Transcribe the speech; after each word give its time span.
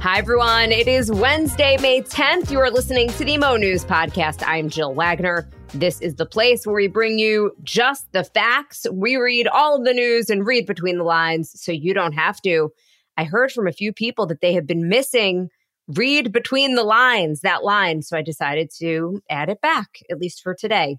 Hi, 0.00 0.16
everyone. 0.16 0.72
It 0.72 0.88
is 0.88 1.12
Wednesday, 1.12 1.76
May 1.76 2.00
10th. 2.00 2.50
You 2.50 2.58
are 2.60 2.70
listening 2.70 3.10
to 3.10 3.22
the 3.22 3.36
Mo 3.36 3.58
News 3.58 3.84
Podcast. 3.84 4.42
I'm 4.46 4.70
Jill 4.70 4.94
Wagner. 4.94 5.46
This 5.74 6.00
is 6.00 6.14
the 6.14 6.24
place 6.24 6.66
where 6.66 6.74
we 6.74 6.88
bring 6.88 7.18
you 7.18 7.54
just 7.62 8.10
the 8.12 8.24
facts. 8.24 8.86
We 8.90 9.16
read 9.16 9.46
all 9.46 9.76
of 9.76 9.84
the 9.84 9.92
news 9.92 10.30
and 10.30 10.46
read 10.46 10.64
between 10.64 10.96
the 10.96 11.04
lines 11.04 11.52
so 11.54 11.70
you 11.70 11.92
don't 11.92 12.14
have 12.14 12.40
to. 12.40 12.70
I 13.18 13.24
heard 13.24 13.52
from 13.52 13.66
a 13.66 13.72
few 13.72 13.92
people 13.92 14.24
that 14.28 14.40
they 14.40 14.54
have 14.54 14.66
been 14.66 14.88
missing 14.88 15.50
read 15.86 16.32
between 16.32 16.76
the 16.76 16.82
lines, 16.82 17.42
that 17.42 17.62
line. 17.62 18.00
So 18.00 18.16
I 18.16 18.22
decided 18.22 18.70
to 18.78 19.20
add 19.28 19.50
it 19.50 19.60
back, 19.60 19.98
at 20.10 20.18
least 20.18 20.40
for 20.42 20.54
today. 20.54 20.96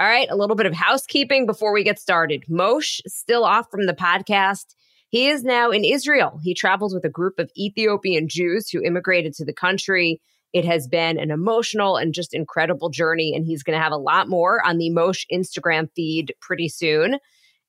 All 0.00 0.08
right, 0.08 0.28
a 0.30 0.36
little 0.36 0.56
bit 0.56 0.64
of 0.64 0.72
housekeeping 0.72 1.44
before 1.44 1.74
we 1.74 1.84
get 1.84 1.98
started. 1.98 2.44
Mosheh 2.48 3.02
still 3.08 3.44
off 3.44 3.70
from 3.70 3.84
the 3.84 3.92
podcast. 3.92 4.74
He 5.10 5.28
is 5.28 5.42
now 5.42 5.70
in 5.70 5.84
Israel. 5.84 6.38
He 6.42 6.54
travels 6.54 6.92
with 6.92 7.04
a 7.04 7.10
group 7.10 7.38
of 7.38 7.50
Ethiopian 7.56 8.28
Jews 8.28 8.68
who 8.68 8.82
immigrated 8.82 9.32
to 9.34 9.44
the 9.44 9.54
country. 9.54 10.20
It 10.52 10.64
has 10.64 10.86
been 10.86 11.18
an 11.18 11.30
emotional 11.30 11.96
and 11.96 12.12
just 12.12 12.34
incredible 12.34 12.90
journey, 12.90 13.34
and 13.34 13.44
he's 13.44 13.62
going 13.62 13.76
to 13.76 13.82
have 13.82 13.92
a 13.92 13.96
lot 13.96 14.28
more 14.28 14.64
on 14.66 14.78
the 14.78 14.90
Mosheh 14.90 15.24
Instagram 15.32 15.88
feed 15.94 16.34
pretty 16.40 16.68
soon. 16.68 17.18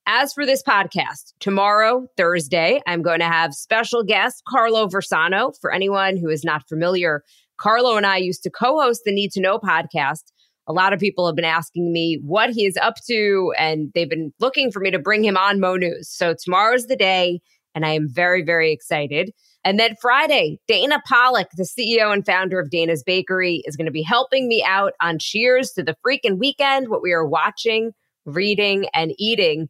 As 0.05 0.33
for 0.33 0.45
this 0.45 0.63
podcast, 0.63 1.33
tomorrow, 1.39 2.07
Thursday, 2.17 2.81
I'm 2.87 3.01
going 3.01 3.19
to 3.19 3.25
have 3.25 3.53
special 3.53 4.03
guest 4.03 4.43
Carlo 4.47 4.87
Versano. 4.87 5.53
For 5.61 5.71
anyone 5.71 6.17
who 6.17 6.29
is 6.29 6.43
not 6.43 6.67
familiar, 6.67 7.23
Carlo 7.57 7.95
and 7.95 8.05
I 8.05 8.17
used 8.17 8.43
to 8.43 8.49
co 8.49 8.81
host 8.81 9.01
the 9.05 9.13
Need 9.13 9.31
to 9.33 9.41
Know 9.41 9.59
podcast 9.59 10.23
a 10.69 10.73
lot 10.73 10.93
of 10.93 10.99
people 10.99 11.25
have 11.25 11.35
been 11.35 11.43
asking 11.43 11.91
me 11.91 12.19
what 12.23 12.51
he 12.51 12.65
is 12.67 12.77
up 12.77 12.93
to, 13.07 13.51
and 13.57 13.91
they've 13.95 14.09
been 14.09 14.31
looking 14.39 14.71
for 14.71 14.79
me 14.79 14.91
to 14.91 14.99
bring 14.99 15.25
him 15.25 15.35
on 15.35 15.59
Mo 15.59 15.75
News. 15.75 16.07
So 16.07 16.35
tomorrow's 16.35 16.85
the 16.85 16.95
day, 16.95 17.41
and 17.73 17.85
I 17.85 17.89
am 17.89 18.07
very, 18.07 18.43
very 18.43 18.71
excited. 18.71 19.31
And 19.65 19.79
then 19.79 19.95
Friday, 19.99 20.59
Dana 20.67 21.01
Pollack, 21.07 21.47
the 21.57 21.63
CEO 21.63 22.13
and 22.13 22.23
founder 22.23 22.59
of 22.59 22.69
Dana's 22.69 23.03
Bakery, 23.03 23.63
is 23.65 23.75
going 23.75 23.87
to 23.87 23.91
be 23.91 24.03
helping 24.03 24.47
me 24.47 24.63
out 24.63 24.93
on 25.01 25.17
Cheers 25.19 25.71
to 25.71 25.83
the 25.83 25.95
Freaking 26.05 26.37
Weekend, 26.37 26.87
what 26.87 27.01
we 27.01 27.13
are 27.13 27.25
watching, 27.25 27.91
reading, 28.25 28.87
and 28.93 29.11
eating. 29.17 29.69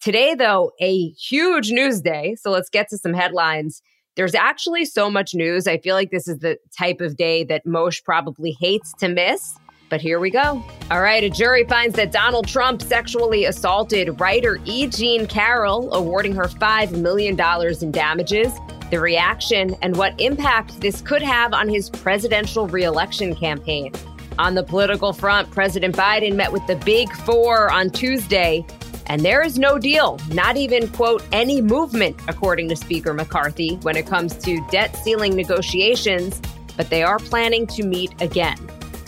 Today, 0.00 0.34
though, 0.34 0.72
a 0.80 1.08
huge 1.10 1.70
news 1.72 2.00
day. 2.00 2.36
So 2.40 2.50
let's 2.50 2.70
get 2.70 2.88
to 2.88 2.96
some 2.96 3.12
headlines. 3.12 3.82
There's 4.16 4.34
actually 4.34 4.86
so 4.86 5.10
much 5.10 5.34
news. 5.34 5.66
I 5.66 5.76
feel 5.76 5.94
like 5.94 6.10
this 6.10 6.26
is 6.26 6.38
the 6.38 6.56
type 6.76 7.02
of 7.02 7.18
day 7.18 7.44
that 7.44 7.66
Mosheh 7.66 8.02
probably 8.02 8.56
hates 8.58 8.94
to 8.94 9.08
miss. 9.08 9.56
But 9.88 10.00
here 10.00 10.20
we 10.20 10.30
go. 10.30 10.62
All 10.90 11.00
right, 11.00 11.24
a 11.24 11.30
jury 11.30 11.64
finds 11.64 11.96
that 11.96 12.12
Donald 12.12 12.46
Trump 12.46 12.82
sexually 12.82 13.46
assaulted 13.46 14.20
writer 14.20 14.58
E. 14.64 14.86
Jean 14.86 15.26
Carroll, 15.26 15.92
awarding 15.94 16.34
her 16.34 16.44
$5 16.44 16.92
million 17.00 17.38
in 17.82 17.90
damages. 17.90 18.52
The 18.90 19.00
reaction 19.00 19.76
and 19.82 19.96
what 19.96 20.18
impact 20.20 20.80
this 20.80 21.00
could 21.00 21.22
have 21.22 21.52
on 21.52 21.68
his 21.68 21.90
presidential 21.90 22.66
reelection 22.66 23.34
campaign. 23.34 23.92
On 24.38 24.54
the 24.54 24.62
political 24.62 25.12
front, 25.12 25.50
President 25.50 25.96
Biden 25.96 26.36
met 26.36 26.52
with 26.52 26.66
the 26.66 26.76
Big 26.76 27.10
Four 27.12 27.72
on 27.72 27.90
Tuesday, 27.90 28.64
and 29.06 29.22
there 29.22 29.42
is 29.42 29.58
no 29.58 29.78
deal, 29.78 30.18
not 30.30 30.56
even, 30.56 30.88
quote, 30.88 31.24
any 31.32 31.60
movement, 31.60 32.16
according 32.28 32.68
to 32.68 32.76
Speaker 32.76 33.12
McCarthy, 33.12 33.76
when 33.82 33.96
it 33.96 34.06
comes 34.06 34.36
to 34.38 34.64
debt 34.70 34.96
ceiling 34.96 35.34
negotiations, 35.34 36.40
but 36.76 36.88
they 36.88 37.02
are 37.02 37.18
planning 37.18 37.66
to 37.66 37.82
meet 37.84 38.14
again. 38.22 38.56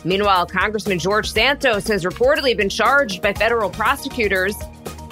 Meanwhile, 0.04 0.46
Congressman 0.46 0.98
George 0.98 1.30
Santos 1.30 1.86
has 1.88 2.04
reportedly 2.04 2.56
been 2.56 2.70
charged 2.70 3.20
by 3.20 3.34
federal 3.34 3.68
prosecutors, 3.68 4.56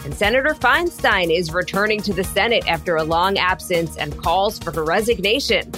and 0.05 0.15
Senator 0.15 0.55
Feinstein 0.55 1.31
is 1.31 1.53
returning 1.53 2.01
to 2.03 2.15
the 2.15 2.25
Senate 2.25 2.67
after 2.67 2.97
a 2.97 3.05
long 3.05 3.37
absence 3.37 3.97
and 3.99 4.17
calls 4.17 4.59
for 4.59 4.73
her 4.73 4.85
resignation. 4.85 5.71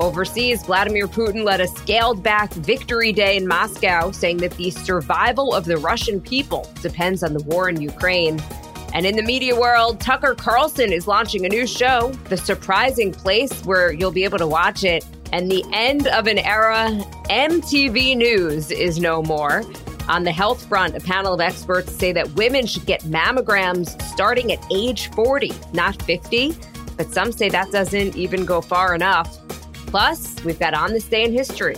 Overseas, 0.00 0.64
Vladimir 0.64 1.06
Putin 1.06 1.44
led 1.44 1.60
a 1.60 1.68
scaled 1.68 2.22
back 2.22 2.52
victory 2.52 3.12
day 3.12 3.36
in 3.36 3.46
Moscow, 3.46 4.10
saying 4.10 4.38
that 4.38 4.52
the 4.52 4.70
survival 4.70 5.54
of 5.54 5.64
the 5.64 5.76
Russian 5.76 6.20
people 6.20 6.70
depends 6.82 7.22
on 7.22 7.32
the 7.32 7.42
war 7.44 7.68
in 7.68 7.80
Ukraine. 7.80 8.42
And 8.92 9.06
in 9.06 9.16
the 9.16 9.22
media 9.22 9.58
world, 9.58 10.00
Tucker 10.00 10.34
Carlson 10.34 10.92
is 10.92 11.06
launching 11.06 11.46
a 11.46 11.48
new 11.48 11.66
show, 11.66 12.10
The 12.28 12.36
Surprising 12.36 13.12
Place, 13.12 13.52
where 13.64 13.92
you'll 13.92 14.10
be 14.10 14.24
able 14.24 14.38
to 14.38 14.46
watch 14.46 14.84
it 14.84 15.04
and 15.32 15.50
the 15.50 15.64
end 15.72 16.06
of 16.08 16.26
an 16.26 16.38
era, 16.38 16.88
MTV 17.28 18.16
News 18.16 18.70
is 18.70 18.98
no 18.98 19.22
more. 19.22 19.64
On 20.08 20.22
the 20.22 20.32
health 20.32 20.64
front, 20.66 20.96
a 20.96 21.00
panel 21.00 21.34
of 21.34 21.40
experts 21.40 21.92
say 21.92 22.12
that 22.12 22.30
women 22.34 22.66
should 22.66 22.86
get 22.86 23.02
mammograms 23.02 24.00
starting 24.02 24.52
at 24.52 24.64
age 24.72 25.10
40, 25.10 25.52
not 25.72 26.00
50. 26.02 26.54
But 26.96 27.12
some 27.12 27.32
say 27.32 27.48
that 27.48 27.72
doesn't 27.72 28.16
even 28.16 28.44
go 28.44 28.60
far 28.60 28.94
enough. 28.94 29.38
Plus, 29.86 30.42
we've 30.44 30.58
got 30.58 30.74
on 30.74 30.92
this 30.92 31.04
day 31.04 31.24
in 31.24 31.32
history. 31.32 31.76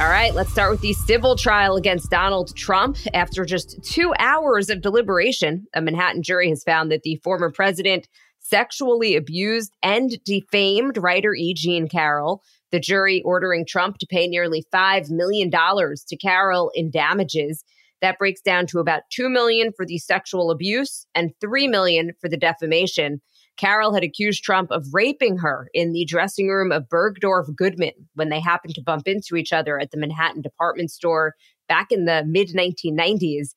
All 0.00 0.08
right, 0.08 0.34
let's 0.34 0.50
start 0.50 0.72
with 0.72 0.80
the 0.80 0.94
civil 0.94 1.36
trial 1.36 1.76
against 1.76 2.10
Donald 2.10 2.56
Trump. 2.56 2.96
After 3.14 3.44
just 3.44 3.82
two 3.84 4.12
hours 4.18 4.68
of 4.68 4.80
deliberation, 4.80 5.66
a 5.74 5.80
Manhattan 5.80 6.22
jury 6.22 6.48
has 6.48 6.64
found 6.64 6.90
that 6.90 7.02
the 7.02 7.20
former 7.22 7.52
president 7.52 8.08
sexually 8.42 9.16
abused 9.16 9.72
and 9.82 10.22
defamed 10.24 10.98
writer 10.98 11.34
E. 11.34 11.54
Jean 11.54 11.88
Carroll, 11.88 12.42
the 12.70 12.80
jury 12.80 13.22
ordering 13.24 13.64
Trump 13.66 13.98
to 13.98 14.06
pay 14.06 14.26
nearly 14.26 14.64
$5 14.72 15.10
million 15.10 15.50
to 15.50 16.16
Carroll 16.20 16.70
in 16.74 16.90
damages. 16.90 17.64
That 18.00 18.18
breaks 18.18 18.40
down 18.40 18.66
to 18.68 18.80
about 18.80 19.02
2 19.10 19.28
million 19.28 19.72
for 19.76 19.86
the 19.86 19.98
sexual 19.98 20.50
abuse 20.50 21.06
and 21.14 21.32
3 21.40 21.68
million 21.68 22.12
for 22.20 22.28
the 22.28 22.36
defamation. 22.36 23.20
Carroll 23.56 23.94
had 23.94 24.02
accused 24.02 24.42
Trump 24.42 24.70
of 24.70 24.86
raping 24.92 25.38
her 25.38 25.68
in 25.74 25.92
the 25.92 26.04
dressing 26.04 26.48
room 26.48 26.72
of 26.72 26.88
Bergdorf 26.88 27.54
Goodman 27.54 27.92
when 28.14 28.28
they 28.28 28.40
happened 28.40 28.74
to 28.74 28.82
bump 28.82 29.06
into 29.06 29.36
each 29.36 29.52
other 29.52 29.78
at 29.78 29.90
the 29.90 29.98
Manhattan 29.98 30.42
department 30.42 30.90
store 30.90 31.34
back 31.68 31.92
in 31.92 32.06
the 32.06 32.24
mid 32.26 32.48
1990s. 32.48 33.50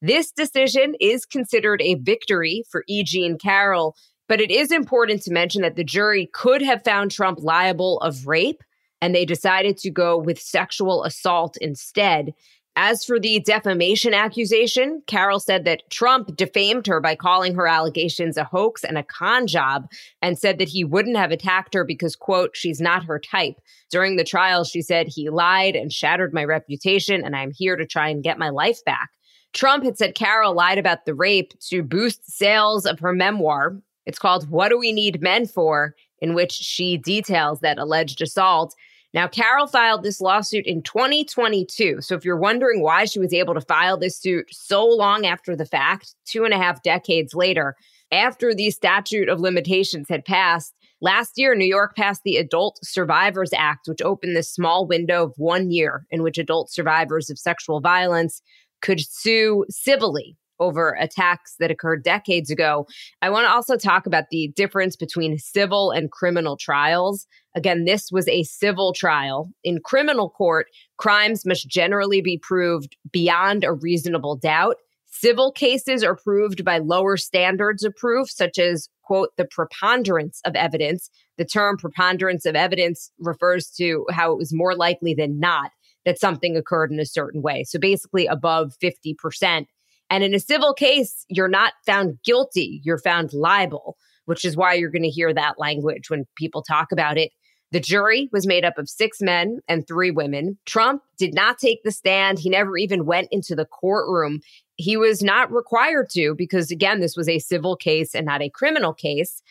This 0.00 0.30
decision 0.30 0.94
is 1.00 1.24
considered 1.24 1.82
a 1.82 1.96
victory 1.96 2.62
for 2.70 2.84
E. 2.86 3.02
Jean 3.02 3.36
Carroll, 3.36 3.96
but 4.28 4.40
it 4.40 4.50
is 4.50 4.70
important 4.70 5.22
to 5.22 5.32
mention 5.32 5.62
that 5.62 5.76
the 5.76 5.84
jury 5.84 6.28
could 6.32 6.62
have 6.62 6.84
found 6.84 7.10
Trump 7.10 7.40
liable 7.42 7.98
of 8.00 8.26
rape, 8.26 8.62
and 9.00 9.14
they 9.14 9.24
decided 9.24 9.76
to 9.78 9.90
go 9.90 10.16
with 10.16 10.40
sexual 10.40 11.04
assault 11.04 11.56
instead. 11.60 12.34
As 12.80 13.04
for 13.04 13.18
the 13.18 13.40
defamation 13.40 14.14
accusation, 14.14 15.02
Carroll 15.08 15.40
said 15.40 15.64
that 15.64 15.90
Trump 15.90 16.36
defamed 16.36 16.86
her 16.86 17.00
by 17.00 17.16
calling 17.16 17.56
her 17.56 17.66
allegations 17.66 18.36
a 18.36 18.44
hoax 18.44 18.84
and 18.84 18.96
a 18.96 19.02
con 19.02 19.48
job 19.48 19.90
and 20.22 20.38
said 20.38 20.58
that 20.58 20.68
he 20.68 20.84
wouldn't 20.84 21.16
have 21.16 21.32
attacked 21.32 21.74
her 21.74 21.84
because, 21.84 22.14
quote, 22.14 22.56
she's 22.56 22.80
not 22.80 23.04
her 23.04 23.18
type. 23.18 23.60
During 23.90 24.14
the 24.14 24.22
trial, 24.22 24.62
she 24.62 24.80
said, 24.80 25.08
he 25.08 25.28
lied 25.28 25.74
and 25.74 25.92
shattered 25.92 26.32
my 26.32 26.44
reputation, 26.44 27.24
and 27.24 27.34
I'm 27.34 27.50
here 27.50 27.74
to 27.74 27.84
try 27.84 28.10
and 28.10 28.22
get 28.22 28.38
my 28.38 28.50
life 28.50 28.84
back. 28.84 29.10
Trump 29.54 29.82
had 29.82 29.98
said 29.98 30.14
Carroll 30.14 30.54
lied 30.54 30.78
about 30.78 31.04
the 31.04 31.14
rape 31.14 31.54
to 31.70 31.82
boost 31.82 32.30
sales 32.30 32.86
of 32.86 33.00
her 33.00 33.12
memoir, 33.12 33.76
it's 34.08 34.18
called 34.18 34.48
What 34.48 34.70
Do 34.70 34.78
We 34.78 34.90
Need 34.90 35.20
Men 35.20 35.46
For, 35.46 35.94
in 36.20 36.32
which 36.34 36.52
she 36.52 36.96
details 36.96 37.60
that 37.60 37.78
alleged 37.78 38.22
assault. 38.22 38.74
Now, 39.12 39.28
Carroll 39.28 39.66
filed 39.66 40.02
this 40.02 40.18
lawsuit 40.18 40.66
in 40.66 40.82
2022. 40.82 42.00
So, 42.00 42.14
if 42.14 42.24
you're 42.24 42.38
wondering 42.38 42.82
why 42.82 43.04
she 43.04 43.18
was 43.18 43.34
able 43.34 43.52
to 43.52 43.60
file 43.60 43.98
this 43.98 44.18
suit 44.18 44.46
so 44.50 44.84
long 44.84 45.26
after 45.26 45.54
the 45.54 45.66
fact, 45.66 46.14
two 46.24 46.44
and 46.44 46.54
a 46.54 46.58
half 46.58 46.82
decades 46.82 47.34
later, 47.34 47.76
after 48.10 48.54
the 48.54 48.70
statute 48.70 49.28
of 49.28 49.40
limitations 49.40 50.08
had 50.08 50.24
passed, 50.24 50.74
last 51.02 51.32
year, 51.36 51.54
New 51.54 51.66
York 51.66 51.94
passed 51.94 52.22
the 52.24 52.38
Adult 52.38 52.78
Survivors 52.82 53.52
Act, 53.52 53.88
which 53.88 54.00
opened 54.00 54.34
this 54.34 54.52
small 54.52 54.86
window 54.86 55.24
of 55.24 55.34
one 55.36 55.70
year 55.70 56.06
in 56.10 56.22
which 56.22 56.38
adult 56.38 56.70
survivors 56.70 57.28
of 57.28 57.38
sexual 57.38 57.80
violence 57.80 58.40
could 58.80 59.00
sue 59.00 59.66
civilly 59.68 60.38
over 60.60 60.96
attacks 61.00 61.56
that 61.58 61.70
occurred 61.70 62.02
decades 62.02 62.50
ago. 62.50 62.86
I 63.22 63.30
want 63.30 63.46
to 63.46 63.52
also 63.52 63.76
talk 63.76 64.06
about 64.06 64.24
the 64.30 64.52
difference 64.56 64.96
between 64.96 65.38
civil 65.38 65.90
and 65.90 66.10
criminal 66.10 66.56
trials. 66.56 67.26
Again, 67.54 67.84
this 67.84 68.10
was 68.10 68.28
a 68.28 68.44
civil 68.44 68.92
trial. 68.92 69.50
In 69.64 69.80
criminal 69.80 70.30
court, 70.30 70.66
crimes 70.96 71.46
must 71.46 71.68
generally 71.68 72.20
be 72.20 72.38
proved 72.38 72.96
beyond 73.10 73.64
a 73.64 73.72
reasonable 73.72 74.36
doubt. 74.36 74.76
Civil 75.06 75.52
cases 75.52 76.04
are 76.04 76.16
proved 76.16 76.64
by 76.64 76.78
lower 76.78 77.16
standards 77.16 77.82
of 77.82 77.96
proof, 77.96 78.30
such 78.30 78.58
as, 78.58 78.88
quote, 79.02 79.30
the 79.36 79.46
preponderance 79.46 80.40
of 80.44 80.54
evidence. 80.54 81.10
The 81.38 81.44
term 81.44 81.76
preponderance 81.78 82.44
of 82.44 82.54
evidence 82.54 83.10
refers 83.18 83.70
to 83.78 84.04
how 84.10 84.32
it 84.32 84.38
was 84.38 84.52
more 84.52 84.76
likely 84.76 85.14
than 85.14 85.40
not 85.40 85.70
that 86.04 86.20
something 86.20 86.56
occurred 86.56 86.92
in 86.92 87.00
a 87.00 87.06
certain 87.06 87.42
way. 87.42 87.64
So 87.64 87.78
basically, 87.78 88.26
above 88.26 88.74
50% 88.82 89.66
and 90.10 90.24
in 90.24 90.34
a 90.34 90.40
civil 90.40 90.74
case, 90.74 91.24
you're 91.28 91.48
not 91.48 91.74
found 91.84 92.18
guilty, 92.24 92.80
you're 92.84 92.98
found 92.98 93.32
liable, 93.32 93.96
which 94.24 94.44
is 94.44 94.56
why 94.56 94.74
you're 94.74 94.90
going 94.90 95.02
to 95.02 95.08
hear 95.08 95.32
that 95.34 95.58
language 95.58 96.10
when 96.10 96.26
people 96.36 96.62
talk 96.62 96.92
about 96.92 97.18
it. 97.18 97.30
The 97.70 97.80
jury 97.80 98.30
was 98.32 98.46
made 98.46 98.64
up 98.64 98.78
of 98.78 98.88
six 98.88 99.20
men 99.20 99.60
and 99.68 99.86
three 99.86 100.10
women. 100.10 100.58
Trump 100.64 101.02
did 101.18 101.34
not 101.34 101.58
take 101.58 101.82
the 101.84 101.92
stand. 101.92 102.38
He 102.38 102.48
never 102.48 102.78
even 102.78 103.04
went 103.04 103.28
into 103.30 103.54
the 103.54 103.66
courtroom. 103.66 104.40
He 104.76 104.96
was 104.96 105.22
not 105.22 105.52
required 105.52 106.08
to 106.10 106.34
because, 106.34 106.70
again, 106.70 107.00
this 107.00 107.16
was 107.16 107.28
a 107.28 107.38
civil 107.38 107.76
case 107.76 108.14
and 108.14 108.24
not 108.24 108.40
a 108.40 108.48
criminal 108.48 108.94
case. 108.94 109.42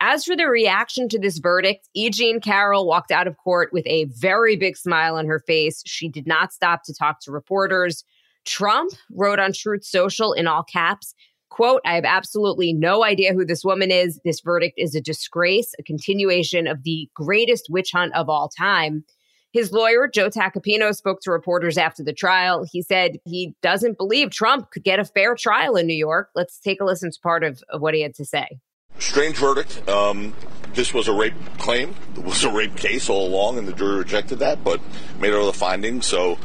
As 0.00 0.24
for 0.24 0.36
the 0.36 0.46
reaction 0.46 1.08
to 1.08 1.18
this 1.18 1.38
verdict, 1.38 1.88
E. 1.92 2.08
Jean 2.08 2.40
Carroll 2.40 2.86
walked 2.86 3.10
out 3.10 3.26
of 3.26 3.36
court 3.36 3.70
with 3.72 3.86
a 3.86 4.04
very 4.04 4.56
big 4.56 4.76
smile 4.76 5.16
on 5.16 5.26
her 5.26 5.40
face. 5.40 5.82
She 5.84 6.08
did 6.08 6.26
not 6.26 6.52
stop 6.52 6.84
to 6.84 6.94
talk 6.94 7.20
to 7.22 7.32
reporters. 7.32 8.04
Trump 8.44 8.92
wrote 9.12 9.38
on 9.38 9.52
Truth 9.52 9.84
Social 9.84 10.32
in 10.32 10.46
all 10.46 10.62
caps, 10.62 11.14
quote, 11.50 11.80
I 11.84 11.94
have 11.94 12.04
absolutely 12.04 12.72
no 12.72 13.04
idea 13.04 13.34
who 13.34 13.44
this 13.44 13.64
woman 13.64 13.90
is. 13.90 14.20
This 14.24 14.40
verdict 14.40 14.74
is 14.76 14.94
a 14.94 15.00
disgrace, 15.00 15.74
a 15.78 15.82
continuation 15.82 16.66
of 16.66 16.82
the 16.82 17.08
greatest 17.14 17.66
witch 17.70 17.92
hunt 17.92 18.14
of 18.14 18.28
all 18.28 18.48
time. 18.48 19.04
His 19.52 19.72
lawyer, 19.72 20.06
Joe 20.06 20.28
Tacopina, 20.28 20.94
spoke 20.94 21.20
to 21.22 21.30
reporters 21.30 21.78
after 21.78 22.04
the 22.04 22.12
trial. 22.12 22.66
He 22.70 22.82
said 22.82 23.18
he 23.24 23.54
doesn't 23.62 23.96
believe 23.96 24.30
Trump 24.30 24.70
could 24.70 24.84
get 24.84 25.00
a 25.00 25.04
fair 25.04 25.34
trial 25.34 25.76
in 25.76 25.86
New 25.86 25.96
York. 25.96 26.28
Let's 26.34 26.60
take 26.60 26.80
a 26.80 26.84
listen 26.84 27.10
to 27.10 27.18
part 27.20 27.42
of, 27.42 27.62
of 27.70 27.80
what 27.80 27.94
he 27.94 28.02
had 28.02 28.14
to 28.16 28.24
say. 28.26 28.60
Strange 28.98 29.36
verdict. 29.36 29.88
Um, 29.88 30.34
this 30.74 30.92
was 30.92 31.08
a 31.08 31.14
rape 31.14 31.34
claim. 31.58 31.94
It 32.14 32.24
was 32.24 32.44
a 32.44 32.50
rape 32.50 32.76
case 32.76 33.08
all 33.08 33.26
along, 33.26 33.58
and 33.58 33.66
the 33.66 33.72
jury 33.72 33.98
rejected 33.98 34.40
that, 34.40 34.62
but 34.62 34.80
made 35.18 35.32
other 35.32 35.52
findings. 35.52 36.04
So 36.04 36.38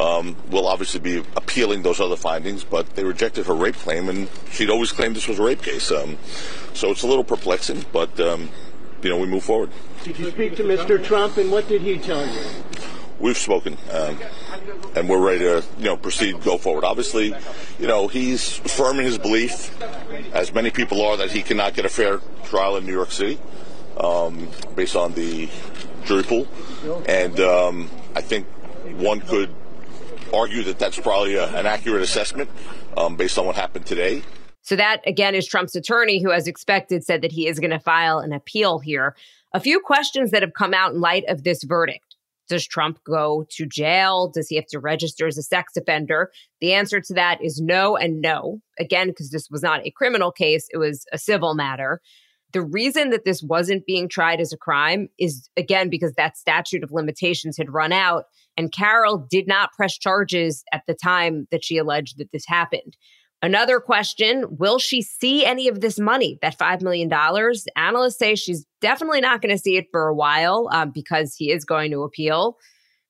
um, 0.00 0.36
we'll 0.48 0.66
obviously 0.66 1.00
be 1.00 1.18
appealing 1.36 1.82
those 1.82 2.00
other 2.00 2.16
findings, 2.16 2.64
but 2.64 2.94
they 2.94 3.04
rejected 3.04 3.46
her 3.46 3.54
rape 3.54 3.74
claim, 3.74 4.08
and 4.08 4.28
she'd 4.50 4.70
always 4.70 4.92
claimed 4.92 5.14
this 5.14 5.28
was 5.28 5.38
a 5.38 5.42
rape 5.42 5.62
case. 5.62 5.90
Um, 5.92 6.16
so 6.72 6.90
it's 6.90 7.02
a 7.02 7.06
little 7.06 7.24
perplexing, 7.24 7.84
but 7.92 8.18
um, 8.18 8.48
you 9.02 9.10
know 9.10 9.18
we 9.18 9.26
move 9.26 9.44
forward. 9.44 9.70
Did 10.02 10.18
you 10.18 10.30
speak 10.30 10.56
to 10.56 10.64
Mr. 10.64 11.02
Trump, 11.04 11.36
and 11.36 11.50
what 11.50 11.68
did 11.68 11.82
he 11.82 11.98
tell 11.98 12.26
you? 12.26 12.42
We've 13.18 13.36
spoken, 13.36 13.76
um, 13.90 14.18
and 14.96 15.06
we're 15.06 15.20
ready 15.20 15.40
to 15.40 15.62
you 15.78 15.84
know 15.84 15.98
proceed, 15.98 16.42
go 16.42 16.56
forward. 16.56 16.84
Obviously, 16.84 17.34
you 17.78 17.86
know 17.86 18.08
he's 18.08 18.56
firm 18.56 18.98
in 18.98 19.04
his 19.04 19.18
belief, 19.18 19.78
as 20.32 20.54
many 20.54 20.70
people 20.70 21.04
are, 21.04 21.18
that 21.18 21.30
he 21.30 21.42
cannot 21.42 21.74
get 21.74 21.84
a 21.84 21.90
fair 21.90 22.20
trial 22.44 22.76
in 22.78 22.86
New 22.86 22.94
York 22.94 23.10
City, 23.10 23.38
um, 23.98 24.48
based 24.74 24.96
on 24.96 25.12
the 25.12 25.50
jury 26.06 26.22
pool, 26.22 26.48
and 27.06 27.38
um, 27.40 27.90
I 28.16 28.22
think 28.22 28.46
one 28.96 29.20
could 29.20 29.54
argue 30.32 30.62
that 30.64 30.78
that's 30.78 30.98
probably 30.98 31.36
a, 31.36 31.46
an 31.56 31.66
accurate 31.66 32.02
assessment 32.02 32.50
um, 32.96 33.16
based 33.16 33.38
on 33.38 33.46
what 33.46 33.56
happened 33.56 33.86
today. 33.86 34.22
So 34.62 34.76
that 34.76 35.00
again 35.06 35.34
is 35.34 35.46
Trump's 35.46 35.74
attorney, 35.74 36.22
who, 36.22 36.30
as 36.30 36.46
expected, 36.46 37.04
said 37.04 37.22
that 37.22 37.32
he 37.32 37.46
is 37.46 37.58
going 37.58 37.70
to 37.70 37.80
file 37.80 38.18
an 38.18 38.32
appeal 38.32 38.78
here. 38.78 39.16
A 39.52 39.60
few 39.60 39.80
questions 39.80 40.30
that 40.30 40.42
have 40.42 40.54
come 40.54 40.74
out 40.74 40.92
in 40.92 41.00
light 41.00 41.24
of 41.28 41.42
this 41.42 41.64
verdict. 41.64 42.14
Does 42.48 42.66
Trump 42.66 42.98
go 43.04 43.46
to 43.50 43.64
jail? 43.64 44.28
Does 44.28 44.48
he 44.48 44.56
have 44.56 44.66
to 44.66 44.80
register 44.80 45.26
as 45.26 45.38
a 45.38 45.42
sex 45.42 45.76
offender? 45.76 46.30
The 46.60 46.72
answer 46.72 47.00
to 47.00 47.14
that 47.14 47.42
is 47.42 47.60
no 47.60 47.96
and 47.96 48.20
no. 48.20 48.60
Again, 48.78 49.08
because 49.08 49.30
this 49.30 49.48
was 49.50 49.62
not 49.62 49.86
a 49.86 49.92
criminal 49.92 50.32
case, 50.32 50.66
it 50.72 50.78
was 50.78 51.04
a 51.12 51.18
civil 51.18 51.54
matter. 51.54 52.00
The 52.52 52.62
reason 52.62 53.10
that 53.10 53.24
this 53.24 53.42
wasn't 53.42 53.86
being 53.86 54.08
tried 54.08 54.40
as 54.40 54.52
a 54.52 54.56
crime 54.56 55.08
is, 55.18 55.48
again, 55.56 55.88
because 55.88 56.14
that 56.14 56.36
statute 56.36 56.82
of 56.82 56.90
limitations 56.90 57.56
had 57.56 57.72
run 57.72 57.92
out, 57.92 58.24
and 58.60 58.70
Carroll 58.70 59.26
did 59.30 59.48
not 59.48 59.72
press 59.72 59.96
charges 59.96 60.62
at 60.70 60.82
the 60.86 60.92
time 60.92 61.48
that 61.50 61.64
she 61.64 61.78
alleged 61.78 62.18
that 62.18 62.30
this 62.30 62.44
happened. 62.46 62.94
Another 63.40 63.80
question 63.80 64.44
Will 64.50 64.78
she 64.78 65.00
see 65.00 65.46
any 65.46 65.66
of 65.66 65.80
this 65.80 65.98
money, 65.98 66.38
that 66.42 66.58
$5 66.58 66.82
million? 66.82 67.10
Analysts 67.74 68.18
say 68.18 68.34
she's 68.34 68.66
definitely 68.82 69.22
not 69.22 69.40
going 69.40 69.56
to 69.56 69.58
see 69.58 69.78
it 69.78 69.86
for 69.90 70.08
a 70.08 70.14
while 70.14 70.68
um, 70.72 70.90
because 70.90 71.34
he 71.34 71.50
is 71.50 71.64
going 71.64 71.90
to 71.92 72.02
appeal. 72.02 72.58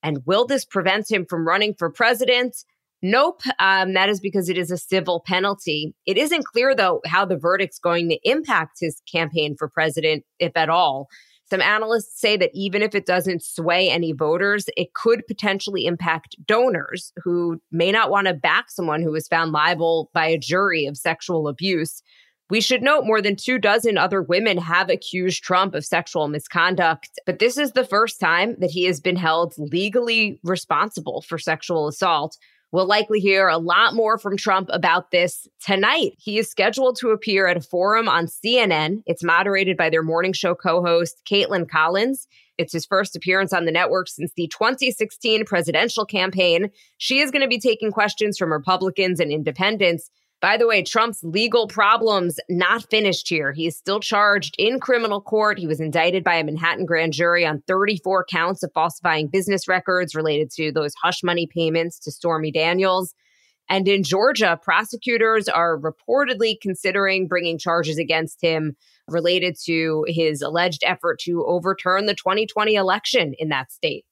And 0.05 0.23
will 0.25 0.47
this 0.47 0.64
prevent 0.64 1.11
him 1.11 1.26
from 1.29 1.49
running 1.49 1.75
for 1.76 1.91
president? 1.91 2.56
Nope. 3.02 3.43
Um, 3.58 3.94
that 3.94 4.08
is 4.08 4.20
because 4.20 4.49
it 4.49 4.56
is 4.56 4.70
a 4.70 4.79
civil 4.79 5.20
penalty. 5.26 5.97
It 6.06 6.17
isn't 6.17 6.44
clear, 6.44 6.76
though, 6.76 7.00
how 7.06 7.25
the 7.25 7.37
verdict's 7.37 7.81
going 7.81 8.08
to 8.11 8.20
impact 8.23 8.76
his 8.81 9.02
campaign 9.12 9.56
for 9.58 9.69
president, 9.69 10.23
if 10.38 10.52
at 10.55 10.69
all. 10.69 11.08
Some 11.50 11.61
analysts 11.61 12.20
say 12.20 12.37
that 12.37 12.50
even 12.55 12.81
if 12.81 12.94
it 12.94 13.06
doesn't 13.06 13.43
sway 13.43 13.91
any 13.91 14.12
voters, 14.12 14.67
it 14.76 14.94
could 14.94 15.26
potentially 15.26 15.85
impact 15.87 16.37
donors 16.47 17.12
who 17.23 17.61
may 17.73 17.91
not 17.91 18.11
want 18.11 18.29
to 18.29 18.35
back 18.35 18.70
someone 18.70 19.02
who 19.02 19.11
was 19.11 19.26
found 19.26 19.50
liable 19.50 20.11
by 20.14 20.26
a 20.26 20.38
jury 20.38 20.87
of 20.87 20.97
sexual 20.97 21.49
abuse. 21.49 22.02
We 22.50 22.61
should 22.61 22.82
note 22.82 23.05
more 23.05 23.20
than 23.20 23.37
two 23.37 23.58
dozen 23.58 23.99
other 23.99 24.23
women 24.23 24.58
have 24.58 24.91
accused 24.91 25.43
Trump 25.43 25.75
of 25.75 25.85
sexual 25.85 26.29
misconduct, 26.29 27.19
but 27.26 27.38
this 27.41 27.56
is 27.58 27.73
the 27.73 27.85
first 27.85 28.20
time 28.20 28.56
that 28.58 28.70
he 28.70 28.85
has 28.85 29.00
been 29.00 29.17
held 29.17 29.55
legally 29.56 30.41
responsible 30.44 31.23
for 31.23 31.38
sexual 31.38 31.88
assault. 31.88 32.37
We'll 32.72 32.87
likely 32.87 33.19
hear 33.19 33.49
a 33.49 33.58
lot 33.58 33.94
more 33.94 34.17
from 34.17 34.37
Trump 34.37 34.69
about 34.72 35.11
this 35.11 35.49
tonight. 35.61 36.12
He 36.19 36.38
is 36.38 36.49
scheduled 36.49 36.96
to 37.00 37.11
appear 37.11 37.49
at 37.49 37.56
a 37.56 37.61
forum 37.61 38.08
on 38.08 38.26
CNN. 38.26 39.02
It's 39.06 39.25
moderated 39.25 39.76
by 39.76 39.90
their 39.90 40.05
morning 40.05 40.32
show 40.32 40.55
co 40.55 40.81
host, 40.81 41.20
Kaitlan 41.28 41.69
Collins. 41.69 42.28
It's 42.58 42.72
his 42.72 42.87
first 42.87 43.17
appearance 43.17 43.52
on 43.52 43.64
the 43.64 43.72
network 43.72 44.06
since 44.06 44.32
the 44.37 44.46
2016 44.49 45.46
presidential 45.46 46.05
campaign. 46.05 46.70
She 46.99 47.19
is 47.19 47.31
going 47.31 47.43
to 47.43 47.49
be 47.49 47.58
taking 47.58 47.90
questions 47.90 48.38
from 48.38 48.52
Republicans 48.52 49.19
and 49.19 49.32
independents. 49.32 50.11
By 50.40 50.56
the 50.56 50.66
way, 50.66 50.82
Trump's 50.82 51.22
legal 51.22 51.69
problems 51.69 52.40
not 52.48 52.88
finished 52.88 53.28
here. 53.28 53.52
He 53.52 53.66
is 53.66 53.76
still 53.76 54.00
charged 54.00 54.54
in 54.58 54.81
criminal 54.81 55.20
court. 55.20 55.58
He 55.58 55.66
was 55.66 55.81
indicted 55.81 56.25
by 56.25 56.37
a 56.37 56.44
Manhattan 56.44 56.87
grand 56.87 57.12
jury 57.12 57.44
on 57.44 57.62
34 57.66 58.25
counts 58.25 58.62
of 58.62 58.72
falsifying 58.72 59.28
business 59.28 59.69
records 59.69 60.14
related 60.14 60.50
to 60.52 60.72
those 60.72 60.94
hush 61.02 61.22
money 61.22 61.46
payments 61.46 61.98
to 62.00 62.10
Stormy 62.10 62.50
Daniels. 62.50 63.14
And 63.69 63.87
in 63.87 64.02
Georgia, 64.02 64.58
prosecutors 64.60 65.46
are 65.46 65.78
reportedly 65.78 66.56
considering 66.60 67.28
bringing 67.28 67.58
charges 67.58 67.98
against 67.98 68.42
him 68.42 68.76
related 69.08 69.56
to 69.66 70.06
his 70.08 70.40
alleged 70.40 70.82
effort 70.84 71.20
to 71.20 71.44
overturn 71.46 72.06
the 72.06 72.14
2020 72.14 72.75
election 72.75 73.34
in 73.38 73.50
that 73.50 73.70
state. 73.70 74.06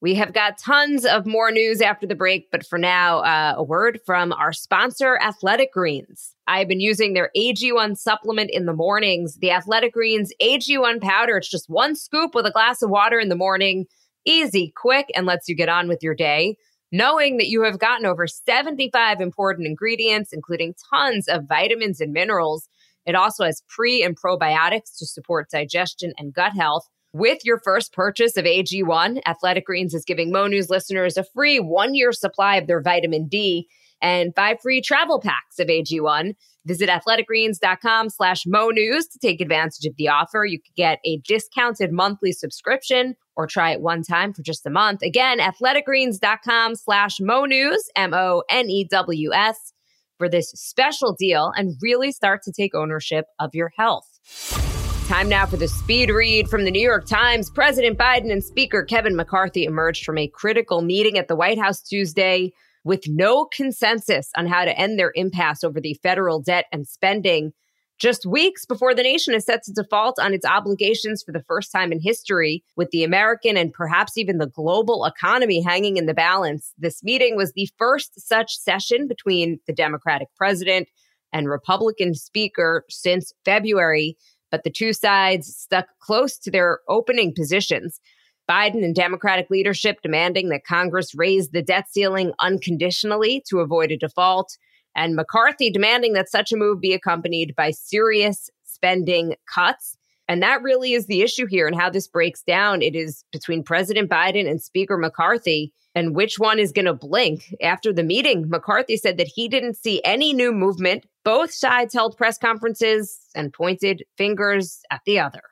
We 0.00 0.14
have 0.14 0.32
got 0.32 0.58
tons 0.58 1.04
of 1.04 1.26
more 1.26 1.50
news 1.50 1.80
after 1.80 2.06
the 2.06 2.14
break, 2.14 2.52
but 2.52 2.64
for 2.64 2.78
now, 2.78 3.18
uh, 3.18 3.54
a 3.56 3.64
word 3.64 3.98
from 4.06 4.32
our 4.32 4.52
sponsor, 4.52 5.18
Athletic 5.20 5.72
Greens. 5.72 6.36
I've 6.46 6.68
been 6.68 6.80
using 6.80 7.14
their 7.14 7.32
AG1 7.36 7.98
supplement 7.98 8.50
in 8.52 8.66
the 8.66 8.72
mornings. 8.72 9.38
The 9.38 9.50
Athletic 9.50 9.92
Greens 9.92 10.32
AG1 10.40 11.00
powder, 11.02 11.36
it's 11.36 11.50
just 11.50 11.68
one 11.68 11.96
scoop 11.96 12.32
with 12.32 12.46
a 12.46 12.52
glass 12.52 12.80
of 12.80 12.90
water 12.90 13.18
in 13.18 13.28
the 13.28 13.34
morning. 13.34 13.86
Easy, 14.24 14.72
quick, 14.76 15.06
and 15.16 15.26
lets 15.26 15.48
you 15.48 15.56
get 15.56 15.68
on 15.68 15.88
with 15.88 16.00
your 16.00 16.14
day. 16.14 16.56
Knowing 16.92 17.38
that 17.38 17.48
you 17.48 17.62
have 17.64 17.80
gotten 17.80 18.06
over 18.06 18.28
75 18.28 19.20
important 19.20 19.66
ingredients, 19.66 20.32
including 20.32 20.74
tons 20.94 21.26
of 21.26 21.48
vitamins 21.48 22.00
and 22.00 22.12
minerals. 22.12 22.68
It 23.04 23.16
also 23.16 23.44
has 23.44 23.62
pre 23.68 24.04
and 24.04 24.16
probiotics 24.16 24.96
to 24.98 25.06
support 25.06 25.50
digestion 25.50 26.12
and 26.18 26.32
gut 26.32 26.52
health. 26.52 26.88
With 27.14 27.38
your 27.42 27.58
first 27.64 27.94
purchase 27.94 28.36
of 28.36 28.44
AG1, 28.44 29.22
Athletic 29.26 29.64
Greens 29.64 29.94
is 29.94 30.04
giving 30.04 30.30
Mo 30.30 30.46
News 30.46 30.68
listeners 30.68 31.16
a 31.16 31.24
free 31.24 31.58
one 31.58 31.94
year 31.94 32.12
supply 32.12 32.56
of 32.56 32.66
their 32.66 32.82
vitamin 32.82 33.28
D 33.28 33.66
and 34.02 34.34
five 34.36 34.58
free 34.60 34.82
travel 34.82 35.18
packs 35.18 35.58
of 35.58 35.68
AG1. 35.68 36.34
Visit 36.66 36.90
athleticgreens.com 36.90 38.10
slash 38.10 38.44
Mo 38.46 38.68
News 38.68 39.06
to 39.08 39.18
take 39.18 39.40
advantage 39.40 39.86
of 39.86 39.96
the 39.96 40.08
offer. 40.08 40.44
You 40.44 40.58
could 40.58 40.74
get 40.76 40.98
a 41.02 41.16
discounted 41.26 41.92
monthly 41.92 42.30
subscription 42.32 43.16
or 43.36 43.46
try 43.46 43.70
it 43.70 43.80
one 43.80 44.02
time 44.02 44.34
for 44.34 44.42
just 44.42 44.66
a 44.66 44.70
month. 44.70 45.00
Again, 45.02 45.38
athleticgreens.com 45.38 46.74
slash 46.74 47.20
Mo 47.20 47.46
News, 47.46 47.88
M 47.96 48.12
O 48.12 48.42
N 48.50 48.68
E 48.68 48.86
W 48.90 49.32
S, 49.32 49.72
for 50.18 50.28
this 50.28 50.50
special 50.50 51.14
deal 51.18 51.52
and 51.56 51.78
really 51.80 52.12
start 52.12 52.42
to 52.42 52.52
take 52.52 52.74
ownership 52.74 53.24
of 53.40 53.54
your 53.54 53.72
health. 53.78 54.67
Time 55.08 55.30
now 55.30 55.46
for 55.46 55.56
the 55.56 55.68
speed 55.68 56.10
read 56.10 56.50
from 56.50 56.66
the 56.66 56.70
New 56.70 56.82
York 56.82 57.06
Times. 57.06 57.48
President 57.48 57.96
Biden 57.96 58.30
and 58.30 58.44
Speaker 58.44 58.84
Kevin 58.84 59.16
McCarthy 59.16 59.64
emerged 59.64 60.04
from 60.04 60.18
a 60.18 60.28
critical 60.28 60.82
meeting 60.82 61.16
at 61.16 61.28
the 61.28 61.34
White 61.34 61.58
House 61.58 61.80
Tuesday 61.80 62.52
with 62.84 63.04
no 63.08 63.46
consensus 63.46 64.30
on 64.36 64.46
how 64.46 64.66
to 64.66 64.78
end 64.78 64.98
their 64.98 65.10
impasse 65.14 65.64
over 65.64 65.80
the 65.80 65.98
federal 66.02 66.42
debt 66.42 66.66
and 66.72 66.86
spending. 66.86 67.54
Just 67.98 68.26
weeks 68.26 68.66
before 68.66 68.94
the 68.94 69.02
nation 69.02 69.32
is 69.32 69.46
set 69.46 69.62
to 69.62 69.72
default 69.72 70.18
on 70.18 70.34
its 70.34 70.44
obligations 70.44 71.22
for 71.22 71.32
the 71.32 71.44
first 71.48 71.72
time 71.72 71.90
in 71.90 72.00
history, 72.00 72.62
with 72.76 72.90
the 72.90 73.02
American 73.02 73.56
and 73.56 73.72
perhaps 73.72 74.18
even 74.18 74.36
the 74.36 74.46
global 74.46 75.06
economy 75.06 75.62
hanging 75.62 75.96
in 75.96 76.04
the 76.04 76.12
balance, 76.12 76.74
this 76.76 77.02
meeting 77.02 77.34
was 77.34 77.54
the 77.54 77.70
first 77.78 78.20
such 78.20 78.58
session 78.58 79.08
between 79.08 79.58
the 79.66 79.72
Democratic 79.72 80.28
president 80.36 80.86
and 81.32 81.48
Republican 81.48 82.14
speaker 82.14 82.84
since 82.90 83.32
February 83.46 84.18
but 84.50 84.64
the 84.64 84.70
two 84.70 84.92
sides 84.92 85.54
stuck 85.54 85.86
close 86.00 86.38
to 86.38 86.50
their 86.50 86.80
opening 86.88 87.32
positions. 87.34 88.00
Biden 88.48 88.82
and 88.82 88.94
Democratic 88.94 89.50
leadership 89.50 89.98
demanding 90.02 90.48
that 90.48 90.64
Congress 90.64 91.14
raise 91.14 91.50
the 91.50 91.62
debt 91.62 91.86
ceiling 91.90 92.32
unconditionally 92.40 93.42
to 93.48 93.60
avoid 93.60 93.90
a 93.92 93.96
default, 93.96 94.56
and 94.96 95.14
McCarthy 95.14 95.70
demanding 95.70 96.14
that 96.14 96.30
such 96.30 96.50
a 96.50 96.56
move 96.56 96.80
be 96.80 96.94
accompanied 96.94 97.54
by 97.54 97.70
serious 97.70 98.50
spending 98.64 99.34
cuts. 99.52 99.96
And 100.28 100.42
that 100.42 100.62
really 100.62 100.92
is 100.92 101.06
the 101.06 101.22
issue 101.22 101.46
here 101.46 101.66
and 101.66 101.78
how 101.78 101.88
this 101.88 102.06
breaks 102.06 102.42
down. 102.42 102.82
It 102.82 102.94
is 102.94 103.24
between 103.32 103.62
President 103.62 104.10
Biden 104.10 104.48
and 104.48 104.60
Speaker 104.60 104.98
McCarthy 104.98 105.72
and 105.94 106.14
which 106.14 106.38
one 106.38 106.58
is 106.58 106.72
going 106.72 106.84
to 106.84 106.94
blink. 106.94 107.54
After 107.62 107.92
the 107.92 108.02
meeting, 108.02 108.48
McCarthy 108.48 108.96
said 108.96 109.16
that 109.16 109.26
he 109.26 109.48
didn't 109.48 109.74
see 109.74 110.02
any 110.04 110.32
new 110.32 110.52
movement 110.52 111.06
Both 111.28 111.52
sides 111.52 111.92
held 111.92 112.16
press 112.16 112.38
conferences 112.38 113.20
and 113.34 113.52
pointed 113.52 114.06
fingers 114.16 114.80
at 114.90 115.02
the 115.04 115.20
other. 115.20 115.42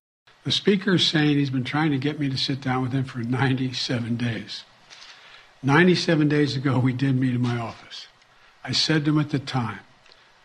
The 0.44 0.50
speaker 0.50 0.94
is 0.94 1.06
saying 1.06 1.36
he's 1.36 1.50
been 1.50 1.64
trying 1.64 1.90
to 1.90 1.98
get 1.98 2.18
me 2.18 2.30
to 2.30 2.38
sit 2.38 2.62
down 2.62 2.80
with 2.80 2.92
him 2.92 3.04
for 3.04 3.18
97 3.18 4.16
days. 4.16 4.64
97 5.62 6.30
days 6.30 6.56
ago, 6.56 6.78
we 6.78 6.94
did 6.94 7.20
meet 7.20 7.34
in 7.34 7.42
my 7.42 7.58
office. 7.58 8.08
I 8.64 8.72
said 8.72 9.04
to 9.04 9.10
him 9.10 9.18
at 9.18 9.28
the 9.28 9.38
time, 9.38 9.80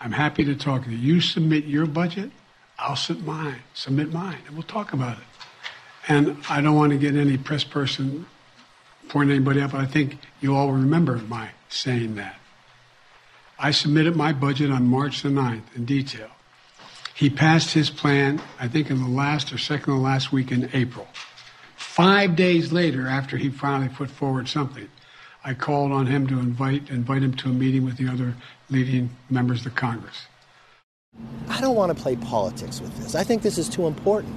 I'm 0.01 0.11
happy 0.11 0.43
to 0.43 0.53
talk 0.53 0.83
to 0.83 0.91
you. 0.91 0.97
You 0.97 1.21
submit 1.21 1.63
your 1.63 1.85
budget, 1.85 2.31
I'll 2.77 2.97
submit 2.97 3.25
mine, 3.25 3.61
submit 3.73 4.11
mine, 4.11 4.39
and 4.47 4.57
we'll 4.57 4.63
talk 4.63 4.91
about 4.91 5.17
it. 5.17 5.23
And 6.09 6.39
I 6.49 6.59
don't 6.59 6.75
want 6.75 6.91
to 6.91 6.97
get 6.97 7.15
any 7.15 7.37
press 7.37 7.63
person 7.63 8.25
pointing 9.07 9.37
anybody 9.37 9.61
out, 9.61 9.71
but 9.71 9.79
I 9.79 9.85
think 9.85 10.17
you 10.41 10.57
all 10.57 10.73
remember 10.73 11.15
my 11.19 11.51
saying 11.69 12.15
that. 12.15 12.40
I 13.63 13.69
submitted 13.69 14.15
my 14.15 14.33
budget 14.33 14.71
on 14.71 14.87
March 14.87 15.21
the 15.21 15.29
9th 15.29 15.75
in 15.75 15.85
detail. 15.85 16.29
He 17.13 17.29
passed 17.29 17.73
his 17.73 17.91
plan, 17.91 18.41
I 18.59 18.67
think, 18.67 18.89
in 18.89 18.99
the 18.99 19.07
last 19.07 19.53
or 19.53 19.59
second 19.59 19.93
to 19.93 19.99
last 19.99 20.31
week 20.31 20.51
in 20.51 20.67
April. 20.73 21.07
Five 21.77 22.35
days 22.35 22.71
later, 22.71 23.07
after 23.07 23.37
he 23.37 23.49
finally 23.49 23.89
put 23.89 24.09
forward 24.09 24.49
something, 24.49 24.89
I 25.43 25.53
called 25.53 25.91
on 25.91 26.07
him 26.07 26.25
to 26.27 26.39
invite 26.39 26.89
invite 26.89 27.21
him 27.21 27.35
to 27.35 27.49
a 27.49 27.53
meeting 27.53 27.85
with 27.85 27.97
the 27.97 28.07
other 28.07 28.33
leading 28.71 29.11
members 29.29 29.63
of 29.67 29.75
Congress. 29.75 30.25
I 31.47 31.61
don't 31.61 31.75
want 31.75 31.95
to 31.95 32.01
play 32.01 32.15
politics 32.15 32.81
with 32.81 32.95
this. 32.97 33.13
I 33.13 33.23
think 33.23 33.43
this 33.43 33.59
is 33.59 33.69
too 33.69 33.85
important. 33.85 34.35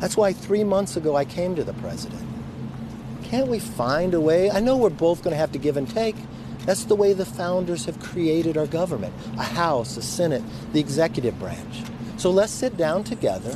That's 0.00 0.18
why 0.18 0.34
three 0.34 0.64
months 0.64 0.96
ago 0.96 1.16
I 1.16 1.24
came 1.24 1.54
to 1.56 1.64
the 1.64 1.74
president. 1.74 2.26
Can't 3.22 3.48
we 3.48 3.58
find 3.58 4.12
a 4.12 4.20
way? 4.20 4.50
I 4.50 4.60
know 4.60 4.76
we're 4.76 4.90
both 4.90 5.22
going 5.22 5.32
to 5.32 5.38
have 5.38 5.52
to 5.52 5.58
give 5.58 5.76
and 5.78 5.88
take, 5.88 6.16
that's 6.66 6.84
the 6.84 6.94
way 6.94 7.12
the 7.12 7.24
founders 7.24 7.84
have 7.86 7.98
created 8.00 8.56
our 8.56 8.66
government 8.66 9.14
a 9.38 9.42
House, 9.42 9.96
a 9.96 10.02
Senate, 10.02 10.42
the 10.72 10.80
executive 10.80 11.38
branch. 11.38 11.82
So 12.16 12.30
let's 12.30 12.52
sit 12.52 12.76
down 12.76 13.04
together, 13.04 13.50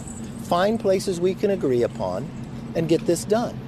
find 0.45 0.81
places 0.81 1.21
we 1.21 1.35
can 1.35 1.51
agree 1.51 1.83
upon, 1.83 2.29
and 2.75 2.89
get 2.89 3.05
this 3.07 3.25
done. 3.25 3.59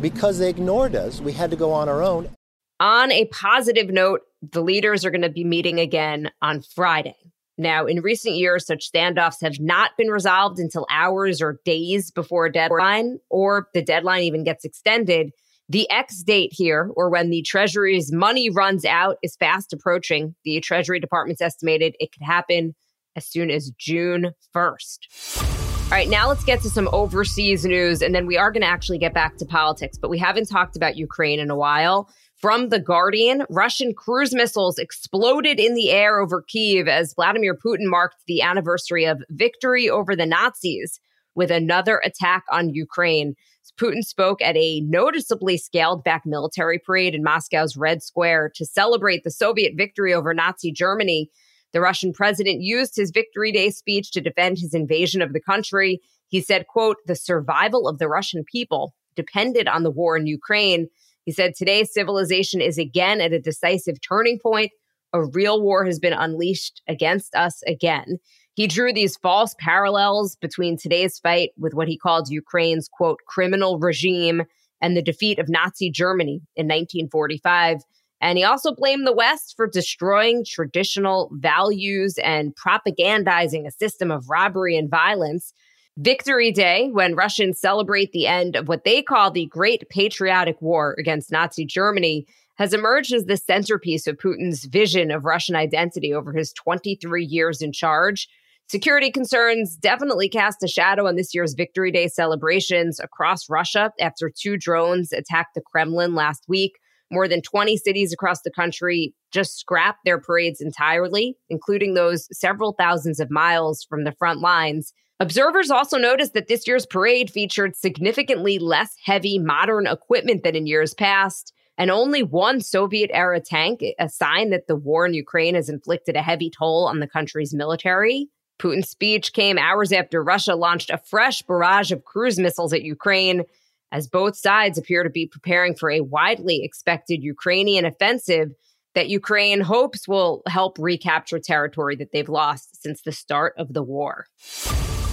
Because 0.00 0.38
they 0.38 0.50
ignored 0.50 0.94
us, 0.94 1.20
we 1.20 1.32
had 1.32 1.50
to 1.50 1.56
go 1.56 1.72
on 1.72 1.88
our 1.88 2.02
own. 2.02 2.30
On 2.78 3.10
a 3.10 3.24
positive 3.26 3.88
note, 3.88 4.20
the 4.52 4.62
leaders 4.62 5.04
are 5.04 5.10
going 5.10 5.22
to 5.22 5.30
be 5.30 5.44
meeting 5.44 5.80
again 5.80 6.30
on 6.42 6.62
Friday. 6.62 7.16
Now, 7.58 7.86
in 7.86 8.02
recent 8.02 8.34
years, 8.34 8.66
such 8.66 8.92
standoffs 8.92 9.40
have 9.40 9.58
not 9.58 9.92
been 9.96 10.08
resolved 10.08 10.58
until 10.58 10.86
hours 10.90 11.40
or 11.40 11.58
days 11.64 12.10
before 12.10 12.46
a 12.46 12.52
deadline, 12.52 13.18
or 13.30 13.68
the 13.72 13.82
deadline 13.82 14.24
even 14.24 14.44
gets 14.44 14.64
extended. 14.64 15.32
The 15.68 15.90
X 15.90 16.22
date 16.22 16.52
here, 16.52 16.90
or 16.94 17.10
when 17.10 17.30
the 17.30 17.42
Treasury's 17.42 18.12
money 18.12 18.50
runs 18.50 18.84
out, 18.84 19.16
is 19.24 19.34
fast 19.34 19.72
approaching. 19.72 20.36
The 20.44 20.60
Treasury 20.60 21.00
Department's 21.00 21.42
estimated 21.42 21.96
it 21.98 22.12
could 22.12 22.22
happen 22.22 22.76
as 23.16 23.26
soon 23.26 23.50
as 23.50 23.72
June 23.76 24.30
1st. 24.54 25.82
All 25.86 25.90
right, 25.90 26.08
now 26.08 26.28
let's 26.28 26.44
get 26.44 26.60
to 26.62 26.70
some 26.70 26.88
overseas 26.92 27.64
news, 27.64 28.00
and 28.00 28.14
then 28.14 28.26
we 28.26 28.36
are 28.36 28.52
going 28.52 28.62
to 28.62 28.68
actually 28.68 28.98
get 28.98 29.12
back 29.12 29.38
to 29.38 29.44
politics, 29.44 29.98
but 29.98 30.10
we 30.10 30.18
haven't 30.18 30.48
talked 30.48 30.76
about 30.76 30.96
Ukraine 30.96 31.40
in 31.40 31.50
a 31.50 31.56
while. 31.56 32.08
From 32.36 32.68
The 32.68 32.80
Guardian, 32.80 33.44
Russian 33.50 33.92
cruise 33.92 34.34
missiles 34.34 34.78
exploded 34.78 35.58
in 35.58 35.74
the 35.74 35.90
air 35.90 36.20
over 36.20 36.42
Kiev 36.42 36.86
as 36.86 37.14
Vladimir 37.14 37.56
Putin 37.56 37.86
marked 37.86 38.16
the 38.28 38.42
anniversary 38.42 39.04
of 39.04 39.22
victory 39.30 39.90
over 39.90 40.14
the 40.14 40.26
Nazis 40.26 41.00
with 41.34 41.50
another 41.50 42.00
attack 42.04 42.44
on 42.52 42.74
Ukraine. 42.74 43.34
Putin 43.78 44.02
spoke 44.02 44.40
at 44.42 44.56
a 44.56 44.80
noticeably 44.82 45.56
scaled 45.56 46.04
back 46.04 46.22
military 46.24 46.78
parade 46.78 47.14
in 47.14 47.22
Moscow's 47.22 47.76
Red 47.76 48.02
Square 48.02 48.52
to 48.56 48.66
celebrate 48.66 49.24
the 49.24 49.30
Soviet 49.30 49.74
victory 49.76 50.14
over 50.14 50.32
Nazi 50.32 50.72
Germany. 50.72 51.30
The 51.72 51.80
Russian 51.80 52.12
president 52.12 52.60
used 52.60 52.96
his 52.96 53.10
Victory 53.10 53.52
Day 53.52 53.70
speech 53.70 54.10
to 54.12 54.20
defend 54.20 54.58
his 54.58 54.74
invasion 54.74 55.20
of 55.20 55.32
the 55.32 55.40
country. 55.40 56.00
He 56.28 56.40
said, 56.40 56.66
quote, 56.66 56.96
the 57.06 57.14
survival 57.14 57.88
of 57.88 57.98
the 57.98 58.08
Russian 58.08 58.44
people 58.44 58.94
depended 59.14 59.68
on 59.68 59.82
the 59.82 59.90
war 59.90 60.16
in 60.16 60.26
Ukraine. 60.26 60.88
He 61.24 61.32
said, 61.32 61.54
today's 61.54 61.92
civilization 61.92 62.60
is 62.60 62.78
again 62.78 63.20
at 63.20 63.32
a 63.32 63.40
decisive 63.40 64.00
turning 64.00 64.38
point. 64.38 64.70
A 65.12 65.24
real 65.24 65.62
war 65.62 65.84
has 65.84 65.98
been 65.98 66.12
unleashed 66.12 66.82
against 66.88 67.34
us 67.34 67.62
again. 67.66 68.18
He 68.56 68.66
drew 68.66 68.90
these 68.90 69.18
false 69.18 69.54
parallels 69.58 70.34
between 70.36 70.78
today's 70.78 71.18
fight 71.18 71.50
with 71.58 71.74
what 71.74 71.88
he 71.88 71.98
called 71.98 72.30
Ukraine's 72.30 72.88
quote 72.88 73.20
criminal 73.26 73.78
regime 73.78 74.44
and 74.80 74.96
the 74.96 75.02
defeat 75.02 75.38
of 75.38 75.50
Nazi 75.50 75.90
Germany 75.90 76.40
in 76.56 76.64
1945. 76.64 77.82
And 78.22 78.38
he 78.38 78.44
also 78.44 78.74
blamed 78.74 79.06
the 79.06 79.12
West 79.12 79.52
for 79.56 79.66
destroying 79.66 80.42
traditional 80.42 81.30
values 81.34 82.18
and 82.24 82.56
propagandizing 82.56 83.66
a 83.66 83.70
system 83.70 84.10
of 84.10 84.30
robbery 84.30 84.74
and 84.78 84.90
violence. 84.90 85.52
Victory 85.98 86.50
Day, 86.50 86.88
when 86.90 87.14
Russians 87.14 87.60
celebrate 87.60 88.12
the 88.12 88.26
end 88.26 88.56
of 88.56 88.68
what 88.68 88.84
they 88.84 89.02
call 89.02 89.30
the 89.30 89.46
Great 89.46 89.86
Patriotic 89.90 90.60
War 90.62 90.96
against 90.98 91.30
Nazi 91.30 91.66
Germany, 91.66 92.26
has 92.54 92.72
emerged 92.72 93.12
as 93.12 93.26
the 93.26 93.36
centerpiece 93.36 94.06
of 94.06 94.16
Putin's 94.16 94.64
vision 94.64 95.10
of 95.10 95.26
Russian 95.26 95.56
identity 95.56 96.14
over 96.14 96.32
his 96.32 96.54
23 96.54 97.22
years 97.22 97.60
in 97.60 97.70
charge. 97.70 98.28
Security 98.68 99.12
concerns 99.12 99.76
definitely 99.76 100.28
cast 100.28 100.62
a 100.64 100.66
shadow 100.66 101.06
on 101.06 101.14
this 101.14 101.32
year's 101.32 101.54
Victory 101.54 101.92
Day 101.92 102.08
celebrations 102.08 102.98
across 102.98 103.48
Russia 103.48 103.92
after 104.00 104.28
two 104.28 104.56
drones 104.56 105.12
attacked 105.12 105.54
the 105.54 105.60
Kremlin 105.60 106.16
last 106.16 106.42
week. 106.48 106.72
More 107.12 107.28
than 107.28 107.42
20 107.42 107.76
cities 107.76 108.12
across 108.12 108.42
the 108.42 108.50
country 108.50 109.14
just 109.32 109.56
scrapped 109.56 110.00
their 110.04 110.20
parades 110.20 110.60
entirely, 110.60 111.36
including 111.48 111.94
those 111.94 112.26
several 112.36 112.74
thousands 112.76 113.20
of 113.20 113.30
miles 113.30 113.86
from 113.88 114.02
the 114.02 114.14
front 114.18 114.40
lines. 114.40 114.92
Observers 115.20 115.70
also 115.70 115.96
noticed 115.96 116.34
that 116.34 116.48
this 116.48 116.66
year's 116.66 116.86
parade 116.86 117.30
featured 117.30 117.76
significantly 117.76 118.58
less 118.58 118.96
heavy 119.04 119.38
modern 119.38 119.86
equipment 119.86 120.42
than 120.42 120.56
in 120.56 120.66
years 120.66 120.92
past, 120.92 121.52
and 121.78 121.88
only 121.92 122.24
one 122.24 122.60
Soviet 122.60 123.10
era 123.14 123.40
tank, 123.40 123.84
a 124.00 124.08
sign 124.08 124.50
that 124.50 124.66
the 124.66 124.74
war 124.74 125.06
in 125.06 125.14
Ukraine 125.14 125.54
has 125.54 125.68
inflicted 125.68 126.16
a 126.16 126.22
heavy 126.22 126.50
toll 126.50 126.88
on 126.88 126.98
the 126.98 127.06
country's 127.06 127.54
military. 127.54 128.28
Putin's 128.58 128.88
speech 128.88 129.32
came 129.32 129.58
hours 129.58 129.92
after 129.92 130.22
Russia 130.22 130.54
launched 130.54 130.90
a 130.90 130.98
fresh 130.98 131.42
barrage 131.42 131.92
of 131.92 132.04
cruise 132.04 132.38
missiles 132.38 132.72
at 132.72 132.82
Ukraine, 132.82 133.44
as 133.92 134.08
both 134.08 134.36
sides 134.36 134.78
appear 134.78 135.02
to 135.02 135.10
be 135.10 135.26
preparing 135.26 135.74
for 135.74 135.90
a 135.90 136.00
widely 136.00 136.62
expected 136.64 137.22
Ukrainian 137.22 137.84
offensive 137.84 138.52
that 138.94 139.08
Ukraine 139.08 139.60
hopes 139.60 140.08
will 140.08 140.42
help 140.48 140.78
recapture 140.78 141.38
territory 141.38 141.96
that 141.96 142.12
they've 142.12 142.28
lost 142.28 142.82
since 142.82 143.02
the 143.02 143.12
start 143.12 143.52
of 143.58 143.74
the 143.74 143.82
war. 143.82 144.26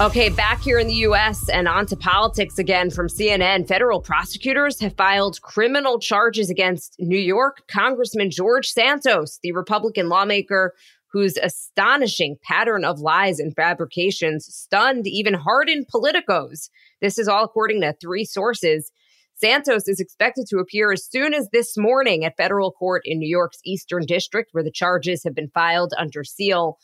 Okay, 0.01 0.29
back 0.29 0.59
here 0.61 0.79
in 0.79 0.87
the 0.87 0.95
US 1.07 1.49
and 1.49 1.67
on 1.67 1.85
to 1.85 1.95
politics 1.95 2.57
again 2.57 2.89
from 2.89 3.07
CNN. 3.07 3.67
Federal 3.67 4.01
prosecutors 4.01 4.79
have 4.79 4.95
filed 4.95 5.39
criminal 5.41 5.99
charges 5.99 6.49
against 6.49 6.95
New 6.97 7.19
York 7.19 7.61
Congressman 7.67 8.31
George 8.31 8.69
Santos, 8.69 9.37
the 9.43 9.51
Republican 9.51 10.09
lawmaker 10.09 10.73
whose 11.13 11.37
astonishing 11.37 12.37
pattern 12.43 12.83
of 12.83 12.99
lies 12.99 13.39
and 13.39 13.55
fabrications 13.55 14.45
stunned 14.45 15.05
even 15.07 15.35
hardened 15.35 15.85
politicos. 15.93 16.69
This 17.01 17.19
is 17.19 17.27
all 17.27 17.45
according 17.45 17.81
to 17.81 17.93
three 18.01 18.25
sources. 18.25 18.91
Santos 19.35 19.87
is 19.87 19.99
expected 19.99 20.47
to 20.49 20.57
appear 20.57 20.91
as 20.91 21.05
soon 21.05 21.33
as 21.33 21.49
this 21.53 21.77
morning 21.77 22.25
at 22.25 22.35
federal 22.35 22.71
court 22.71 23.03
in 23.05 23.19
New 23.19 23.29
York's 23.29 23.59
Eastern 23.63 24.05
District, 24.05 24.49
where 24.53 24.63
the 24.63 24.71
charges 24.71 25.23
have 25.23 25.35
been 25.35 25.51
filed 25.53 25.93
under 25.97 26.23
seal. 26.23 26.77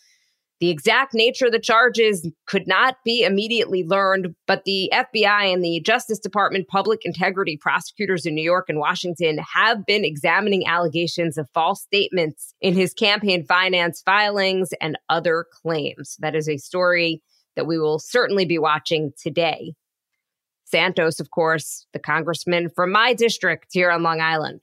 The 0.59 0.69
exact 0.69 1.13
nature 1.13 1.45
of 1.45 1.53
the 1.53 1.59
charges 1.59 2.29
could 2.45 2.67
not 2.67 2.97
be 3.05 3.23
immediately 3.23 3.85
learned, 3.85 4.35
but 4.45 4.65
the 4.65 4.91
FBI 4.93 5.53
and 5.53 5.63
the 5.63 5.79
Justice 5.79 6.19
Department 6.19 6.67
public 6.67 7.05
integrity 7.05 7.55
prosecutors 7.55 8.25
in 8.25 8.35
New 8.35 8.43
York 8.43 8.65
and 8.67 8.77
Washington 8.77 9.37
have 9.37 9.85
been 9.85 10.03
examining 10.03 10.67
allegations 10.67 11.37
of 11.37 11.49
false 11.53 11.81
statements 11.81 12.53
in 12.59 12.73
his 12.73 12.93
campaign 12.93 13.45
finance 13.45 14.01
filings 14.01 14.73
and 14.81 14.97
other 15.07 15.45
claims. 15.63 16.17
That 16.19 16.35
is 16.35 16.49
a 16.49 16.57
story 16.57 17.21
that 17.55 17.65
we 17.65 17.79
will 17.79 17.99
certainly 17.99 18.45
be 18.45 18.59
watching 18.59 19.13
today. 19.17 19.75
Santos, 20.65 21.21
of 21.21 21.31
course, 21.31 21.87
the 21.93 21.99
congressman 21.99 22.69
from 22.69 22.91
my 22.91 23.13
district 23.13 23.67
here 23.71 23.89
on 23.89 24.03
Long 24.03 24.19
Island. 24.19 24.61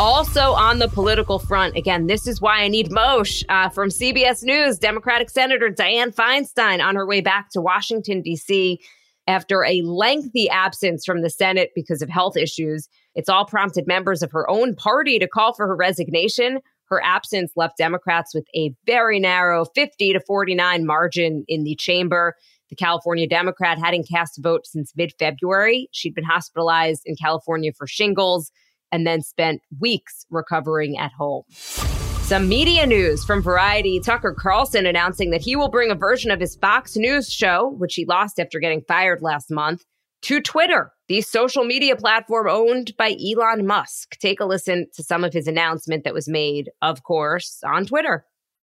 Also 0.00 0.52
on 0.52 0.78
the 0.78 0.88
political 0.88 1.38
front, 1.38 1.76
again, 1.76 2.06
this 2.06 2.26
is 2.26 2.40
why 2.40 2.62
I 2.62 2.68
need 2.68 2.88
Mosheh 2.88 3.44
uh, 3.50 3.68
from 3.68 3.90
CBS 3.90 4.42
News. 4.42 4.78
Democratic 4.78 5.28
Senator 5.28 5.68
Dianne 5.68 6.14
Feinstein 6.14 6.82
on 6.82 6.96
her 6.96 7.06
way 7.06 7.20
back 7.20 7.50
to 7.50 7.60
Washington, 7.60 8.22
D.C. 8.22 8.80
after 9.26 9.62
a 9.62 9.82
lengthy 9.82 10.48
absence 10.48 11.04
from 11.04 11.20
the 11.20 11.28
Senate 11.28 11.72
because 11.74 12.00
of 12.00 12.08
health 12.08 12.34
issues. 12.38 12.88
It's 13.14 13.28
all 13.28 13.44
prompted 13.44 13.86
members 13.86 14.22
of 14.22 14.32
her 14.32 14.48
own 14.48 14.74
party 14.74 15.18
to 15.18 15.28
call 15.28 15.52
for 15.52 15.66
her 15.66 15.76
resignation. 15.76 16.60
Her 16.86 17.02
absence 17.04 17.52
left 17.54 17.76
Democrats 17.76 18.34
with 18.34 18.46
a 18.56 18.74
very 18.86 19.20
narrow 19.20 19.66
50 19.66 20.14
to 20.14 20.20
49 20.20 20.86
margin 20.86 21.44
in 21.46 21.64
the 21.64 21.76
chamber. 21.76 22.36
The 22.70 22.76
California 22.76 23.28
Democrat 23.28 23.78
hadn't 23.78 24.08
cast 24.08 24.38
a 24.38 24.40
vote 24.40 24.66
since 24.66 24.94
mid 24.96 25.12
February. 25.18 25.90
She'd 25.92 26.14
been 26.14 26.24
hospitalized 26.24 27.02
in 27.04 27.16
California 27.16 27.72
for 27.76 27.86
shingles 27.86 28.50
and 28.92 29.06
then 29.06 29.22
spent 29.22 29.62
weeks 29.78 30.26
recovering 30.30 30.98
at 30.98 31.12
home. 31.12 31.44
Some 31.50 32.48
media 32.48 32.86
news 32.86 33.24
from 33.24 33.42
Variety. 33.42 33.98
Tucker 33.98 34.32
Carlson 34.32 34.86
announcing 34.86 35.30
that 35.30 35.42
he 35.42 35.56
will 35.56 35.68
bring 35.68 35.90
a 35.90 35.96
version 35.96 36.30
of 36.30 36.38
his 36.38 36.54
Fox 36.54 36.96
News 36.96 37.28
show, 37.28 37.68
which 37.76 37.96
he 37.96 38.04
lost 38.04 38.38
after 38.38 38.60
getting 38.60 38.82
fired 38.82 39.20
last 39.20 39.50
month, 39.50 39.84
to 40.22 40.40
Twitter, 40.40 40.92
the 41.08 41.22
social 41.22 41.64
media 41.64 41.96
platform 41.96 42.46
owned 42.48 42.96
by 42.96 43.16
Elon 43.16 43.66
Musk. 43.66 44.16
Take 44.20 44.38
a 44.38 44.44
listen 44.44 44.86
to 44.94 45.02
some 45.02 45.24
of 45.24 45.32
his 45.32 45.46
announcement 45.46 46.04
that 46.04 46.14
was 46.14 46.28
made, 46.28 46.70
of 46.82 47.02
course, 47.02 47.60
on 47.64 47.86
Twitter. 47.86 48.24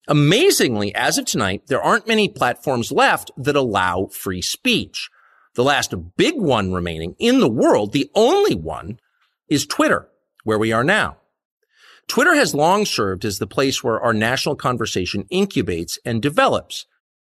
Amazingly, 0.08 0.94
as 0.94 1.18
of 1.18 1.26
tonight, 1.26 1.68
there 1.68 1.82
aren't 1.82 2.08
many 2.08 2.28
platforms 2.28 2.92
left 2.92 3.32
that 3.38 3.56
allow 3.56 4.08
free 4.08 4.42
speech. 4.42 5.10
The 5.56 5.64
last 5.64 5.94
big 6.18 6.34
one 6.36 6.74
remaining 6.74 7.16
in 7.20 7.40
the 7.40 7.50
world, 7.50 7.94
the 7.94 8.10
only 8.14 8.56
one, 8.56 9.00
is 9.48 9.66
Twitter, 9.66 10.10
where 10.44 10.60
we 10.60 10.72
are 10.72 10.84
now. 10.84 11.18
Twitter 12.08 12.36
has 12.36 12.54
long 12.54 12.86
served 12.86 13.26
as 13.26 13.40
the 13.40 13.48
place 13.48 13.84
where 13.84 14.00
our 14.00 14.14
national 14.14 14.56
conversation 14.56 15.26
incubates 15.32 15.98
and 16.06 16.22
develops. 16.22 16.86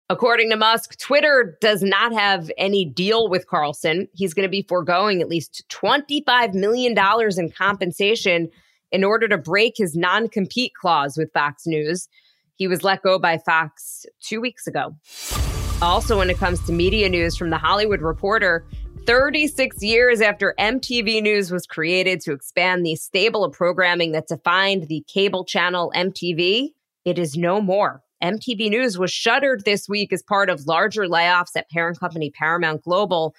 According 0.08 0.50
to 0.50 0.56
Musk, 0.56 0.98
Twitter 0.98 1.56
does 1.60 1.82
not 1.82 2.12
have 2.12 2.50
any 2.58 2.84
deal 2.84 3.28
with 3.28 3.46
Carlson. 3.46 4.08
He's 4.12 4.34
going 4.34 4.46
to 4.46 4.50
be 4.50 4.62
foregoing 4.68 5.22
at 5.22 5.28
least 5.28 5.64
$25 5.70 6.54
million 6.54 6.94
in 7.38 7.50
compensation 7.50 8.50
in 8.90 9.04
order 9.04 9.26
to 9.28 9.38
break 9.38 9.74
his 9.76 9.96
non 9.96 10.28
compete 10.28 10.74
clause 10.74 11.16
with 11.16 11.32
Fox 11.32 11.66
News. 11.66 12.08
He 12.56 12.68
was 12.68 12.82
let 12.82 13.02
go 13.02 13.18
by 13.18 13.38
Fox 13.38 14.04
two 14.20 14.40
weeks 14.40 14.66
ago. 14.66 14.94
Also, 15.80 16.18
when 16.18 16.30
it 16.30 16.36
comes 16.36 16.64
to 16.66 16.72
media 16.72 17.08
news 17.08 17.36
from 17.36 17.50
The 17.50 17.58
Hollywood 17.58 18.02
Reporter, 18.02 18.64
36 19.06 19.82
years 19.82 20.20
after 20.20 20.54
MTV 20.60 21.22
News 21.22 21.50
was 21.50 21.66
created 21.66 22.20
to 22.20 22.32
expand 22.32 22.86
the 22.86 22.94
stable 22.94 23.44
of 23.44 23.52
programming 23.52 24.12
that 24.12 24.28
defined 24.28 24.86
the 24.88 25.04
cable 25.12 25.44
channel 25.44 25.92
MTV, 25.94 26.68
it 27.04 27.18
is 27.18 27.36
no 27.36 27.60
more. 27.60 28.02
MTV 28.22 28.70
News 28.70 28.98
was 28.98 29.10
shuttered 29.10 29.64
this 29.64 29.88
week 29.88 30.12
as 30.12 30.22
part 30.22 30.48
of 30.48 30.66
larger 30.66 31.06
layoffs 31.06 31.56
at 31.56 31.68
parent 31.70 31.98
company 31.98 32.30
Paramount 32.30 32.82
Global. 32.82 33.34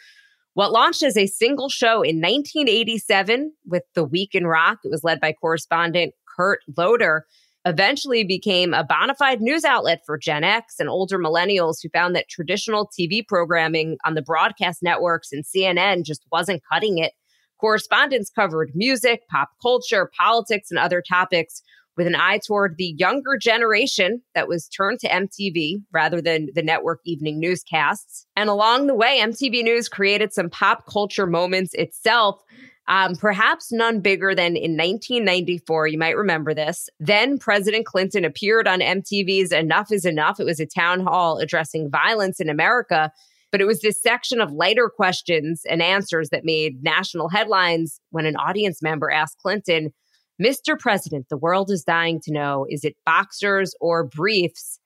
What 0.54 0.74
launched 0.74 1.02
as 1.02 1.16
a 1.16 1.28
single 1.28 1.70
show 1.70 2.02
in 2.02 2.18
1987 2.18 3.54
with 3.66 3.84
The 3.96 4.04
Week 4.04 4.36
in 4.36 4.46
Rock, 4.46 4.80
it 4.84 4.92
was 4.92 5.04
led 5.04 5.22
by 5.22 5.32
correspondent 5.32 6.14
Kurt 6.36 6.60
Loder 6.76 7.26
eventually 7.66 8.24
became 8.24 8.74
a 8.74 8.84
bona 8.84 9.16
fide 9.16 9.42
news 9.42 9.64
outlet 9.64 10.02
for 10.06 10.18
Gen 10.18 10.44
X 10.44 10.76
and 10.80 10.90
older 10.90 11.18
millennials 11.18 11.78
who 11.82 11.90
found 11.90 12.16
that 12.16 12.30
traditional 12.30 12.90
TV 12.90 13.26
programming 13.26 13.98
on 14.06 14.16
the 14.16 14.22
broadcast 14.22 14.84
networks 14.84 15.32
and 15.32 15.46
CNN 15.46 16.04
just 16.04 16.26
wasn't 16.32 16.64
cutting 16.72 16.98
it. 16.98 17.14
Correspondents 17.60 18.30
covered 18.30 18.72
music, 18.76 19.22
pop 19.30 19.50
culture, 19.62 20.12
politics, 20.18 20.70
and 20.70 20.78
other 20.78 21.02
topics 21.02 21.62
with 21.96 22.08
an 22.08 22.16
eye 22.16 22.40
toward 22.46 22.76
the 22.78 22.96
younger 22.98 23.38
generation 23.38 24.22
that 24.36 24.48
was 24.48 24.68
turned 24.68 25.00
to 25.00 25.08
MTV 25.08 25.84
rather 25.92 26.22
than 26.22 26.50
the 26.56 26.64
network 26.64 27.00
evening 27.06 27.40
newscasts. 27.40 28.26
And 28.36 28.50
along 28.50 28.88
the 28.88 28.96
way, 28.96 29.20
MTV 29.22 29.64
News 29.64 29.90
created 29.90 30.34
some 30.34 30.50
pop 30.50 30.86
culture 30.88 31.28
moments 31.28 31.74
itself 31.76 32.42
um, 32.88 33.16
perhaps 33.16 33.72
none 33.72 34.02
bigger 34.02 34.36
than 34.36 34.58
in 34.58 34.72
1994. 34.72 35.88
You 35.88 35.98
might 35.98 36.18
remember 36.18 36.54
this. 36.54 36.90
Then 37.00 37.38
President 37.38 37.86
Clinton 37.86 38.26
appeared 38.26 38.68
on 38.68 38.80
MTV's 38.80 39.52
Enough 39.54 39.92
is 39.92 40.06
Enough. 40.06 40.40
It 40.40 40.46
was 40.46 40.60
a 40.60 40.66
town 40.66 41.00
hall 41.00 41.38
addressing 41.38 41.90
violence 41.90 42.40
in 42.40 42.50
America. 42.50 43.12
But 43.52 43.62
it 43.62 43.66
was 43.66 43.82
this 43.82 44.02
section 44.02 44.42
of 44.42 44.52
lighter 44.52 44.90
questions 44.90 45.62
and 45.70 45.82
answers 45.82 46.30
that 46.30 46.44
made 46.44 46.84
national 46.84 47.30
headlines 47.30 48.02
when 48.10 48.26
an 48.26 48.36
audience 48.36 48.82
member 48.82 49.12
asked 49.12 49.38
Clinton, 49.38 49.94
Mr. 50.42 50.78
President, 50.78 51.28
the 51.30 51.38
world 51.38 51.70
is 51.70 51.84
dying 51.84 52.20
to 52.22 52.34
know 52.34 52.66
is 52.68 52.84
it 52.84 52.98
boxers 53.06 53.76
or 53.80 54.04
briefs? 54.04 54.80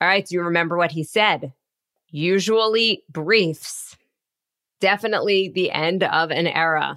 All 0.00 0.08
right, 0.08 0.26
do 0.26 0.34
you 0.34 0.42
remember 0.42 0.76
what 0.76 0.90
he 0.90 1.04
said? 1.04 1.52
Usually 2.10 3.04
briefs 3.10 3.96
definitely 4.82 5.48
the 5.48 5.70
end 5.70 6.02
of 6.02 6.30
an 6.30 6.48
era. 6.48 6.96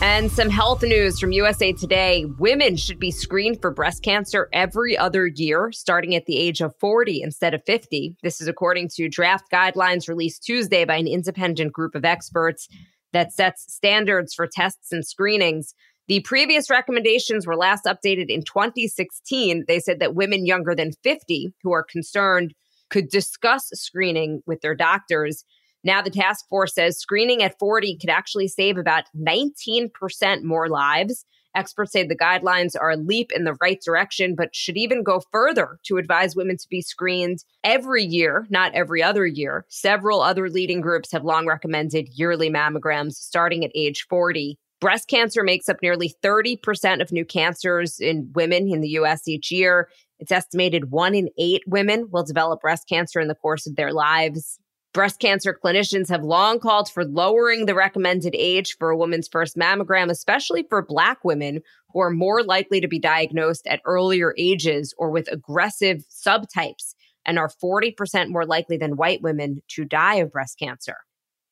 And 0.00 0.30
some 0.30 0.48
health 0.48 0.82
news 0.82 1.18
from 1.18 1.32
USA 1.32 1.72
Today. 1.72 2.24
Women 2.38 2.76
should 2.76 2.98
be 2.98 3.10
screened 3.10 3.60
for 3.60 3.70
breast 3.70 4.02
cancer 4.02 4.48
every 4.52 4.96
other 4.96 5.26
year, 5.26 5.72
starting 5.72 6.14
at 6.14 6.26
the 6.26 6.38
age 6.38 6.60
of 6.60 6.74
40 6.78 7.20
instead 7.20 7.52
of 7.52 7.64
50. 7.64 8.16
This 8.22 8.40
is 8.40 8.48
according 8.48 8.90
to 8.96 9.08
draft 9.08 9.46
guidelines 9.52 10.08
released 10.08 10.44
Tuesday 10.44 10.84
by 10.84 10.96
an 10.96 11.08
independent 11.08 11.72
group 11.72 11.94
of 11.94 12.04
experts 12.04 12.68
that 13.12 13.32
sets 13.32 13.64
standards 13.72 14.34
for 14.34 14.46
tests 14.46 14.92
and 14.92 15.06
screenings. 15.06 15.74
The 16.06 16.20
previous 16.20 16.70
recommendations 16.70 17.46
were 17.46 17.56
last 17.56 17.86
updated 17.86 18.26
in 18.28 18.42
2016. 18.42 19.64
They 19.66 19.80
said 19.80 20.00
that 20.00 20.14
women 20.14 20.46
younger 20.46 20.74
than 20.74 20.92
50 21.02 21.54
who 21.62 21.72
are 21.72 21.84
concerned 21.84 22.54
could 22.90 23.08
discuss 23.08 23.70
screening 23.72 24.42
with 24.46 24.60
their 24.60 24.74
doctors. 24.74 25.44
Now, 25.84 26.00
the 26.00 26.10
task 26.10 26.48
force 26.48 26.74
says 26.74 26.98
screening 26.98 27.42
at 27.42 27.58
40 27.58 27.98
could 27.98 28.10
actually 28.10 28.48
save 28.48 28.78
about 28.78 29.04
19% 29.16 30.42
more 30.42 30.68
lives. 30.68 31.24
Experts 31.54 31.92
say 31.92 32.04
the 32.04 32.16
guidelines 32.16 32.74
are 32.78 32.90
a 32.90 32.96
leap 32.96 33.30
in 33.32 33.44
the 33.44 33.56
right 33.60 33.80
direction, 33.84 34.34
but 34.34 34.56
should 34.56 34.76
even 34.76 35.04
go 35.04 35.22
further 35.30 35.78
to 35.84 35.98
advise 35.98 36.34
women 36.34 36.56
to 36.56 36.68
be 36.68 36.82
screened 36.82 37.44
every 37.62 38.02
year, 38.02 38.46
not 38.50 38.74
every 38.74 39.02
other 39.02 39.24
year. 39.24 39.64
Several 39.68 40.20
other 40.20 40.50
leading 40.50 40.80
groups 40.80 41.12
have 41.12 41.24
long 41.24 41.46
recommended 41.46 42.08
yearly 42.14 42.50
mammograms 42.50 43.12
starting 43.12 43.64
at 43.64 43.70
age 43.74 44.06
40. 44.08 44.58
Breast 44.80 45.08
cancer 45.08 45.44
makes 45.44 45.68
up 45.68 45.76
nearly 45.80 46.12
30% 46.22 47.00
of 47.00 47.12
new 47.12 47.24
cancers 47.24 48.00
in 48.00 48.30
women 48.34 48.68
in 48.68 48.80
the 48.80 48.90
US 48.90 49.28
each 49.28 49.52
year. 49.52 49.88
It's 50.18 50.32
estimated 50.32 50.90
one 50.90 51.14
in 51.14 51.28
eight 51.38 51.62
women 51.66 52.08
will 52.10 52.24
develop 52.24 52.60
breast 52.62 52.88
cancer 52.88 53.20
in 53.20 53.28
the 53.28 53.34
course 53.34 53.66
of 53.66 53.76
their 53.76 53.92
lives. 53.92 54.58
Breast 54.94 55.18
cancer 55.18 55.52
clinicians 55.52 56.08
have 56.08 56.22
long 56.22 56.60
called 56.60 56.88
for 56.88 57.04
lowering 57.04 57.66
the 57.66 57.74
recommended 57.74 58.32
age 58.38 58.76
for 58.78 58.90
a 58.90 58.96
woman's 58.96 59.26
first 59.26 59.56
mammogram, 59.56 60.08
especially 60.08 60.64
for 60.70 60.82
Black 60.82 61.24
women 61.24 61.62
who 61.92 61.98
are 61.98 62.10
more 62.10 62.44
likely 62.44 62.80
to 62.80 62.86
be 62.86 63.00
diagnosed 63.00 63.66
at 63.66 63.80
earlier 63.84 64.32
ages 64.38 64.94
or 64.96 65.10
with 65.10 65.26
aggressive 65.32 66.04
subtypes 66.08 66.94
and 67.26 67.40
are 67.40 67.50
40% 67.50 68.28
more 68.28 68.46
likely 68.46 68.76
than 68.76 68.96
white 68.96 69.20
women 69.20 69.62
to 69.70 69.84
die 69.84 70.16
of 70.16 70.30
breast 70.30 70.60
cancer. 70.60 70.98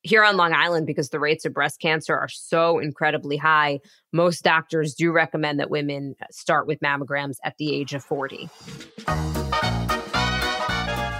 Here 0.02 0.22
on 0.22 0.36
Long 0.36 0.52
Island, 0.52 0.86
because 0.86 1.08
the 1.08 1.18
rates 1.18 1.44
of 1.44 1.52
breast 1.52 1.80
cancer 1.80 2.16
are 2.16 2.28
so 2.28 2.78
incredibly 2.78 3.38
high, 3.38 3.80
most 4.12 4.44
doctors 4.44 4.94
do 4.94 5.10
recommend 5.10 5.58
that 5.58 5.68
women 5.68 6.14
start 6.30 6.68
with 6.68 6.78
mammograms 6.78 7.38
at 7.44 7.56
the 7.58 7.74
age 7.74 7.92
of 7.92 8.04
40. 8.04 8.48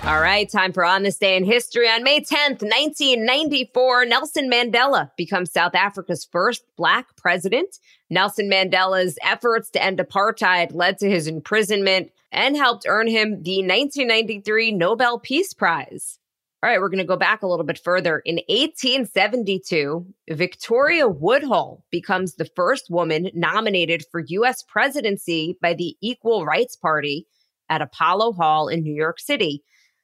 All 0.04 0.20
right, 0.20 0.50
time 0.50 0.72
for 0.72 0.84
On 0.84 1.04
This 1.04 1.16
Day 1.16 1.36
in 1.36 1.44
History. 1.44 1.86
On 1.86 2.02
May 2.02 2.18
10th, 2.18 2.60
1994, 2.60 4.06
Nelson 4.06 4.50
Mandela 4.50 5.12
becomes 5.16 5.52
South 5.52 5.76
Africa's 5.76 6.24
first 6.24 6.64
Black 6.76 7.14
president. 7.16 7.78
Nelson 8.10 8.50
Mandela's 8.50 9.16
efforts 9.22 9.70
to 9.70 9.82
end 9.82 9.98
apartheid 9.98 10.74
led 10.74 10.98
to 10.98 11.08
his 11.08 11.28
imprisonment 11.28 12.10
and 12.32 12.56
helped 12.56 12.84
earn 12.88 13.06
him 13.06 13.44
the 13.44 13.58
1993 13.58 14.72
Nobel 14.72 15.20
Peace 15.20 15.54
Prize. 15.54 16.18
All 16.64 16.68
right, 16.68 16.80
we're 16.80 16.88
going 16.88 16.98
to 16.98 17.04
go 17.04 17.16
back 17.16 17.42
a 17.42 17.46
little 17.46 17.64
bit 17.64 17.78
further. 17.78 18.22
In 18.24 18.40
1872, 18.48 20.04
Victoria 20.30 21.06
Woodhull 21.06 21.84
becomes 21.92 22.34
the 22.34 22.50
first 22.56 22.90
woman 22.90 23.30
nominated 23.34 24.04
for 24.10 24.24
U.S. 24.26 24.64
presidency 24.64 25.56
by 25.62 25.74
the 25.74 25.96
Equal 26.00 26.44
Rights 26.44 26.74
Party 26.74 27.28
at 27.68 27.82
Apollo 27.82 28.32
Hall 28.32 28.66
in 28.66 28.82
New 28.82 28.94
York 28.94 29.20
City. 29.20 29.62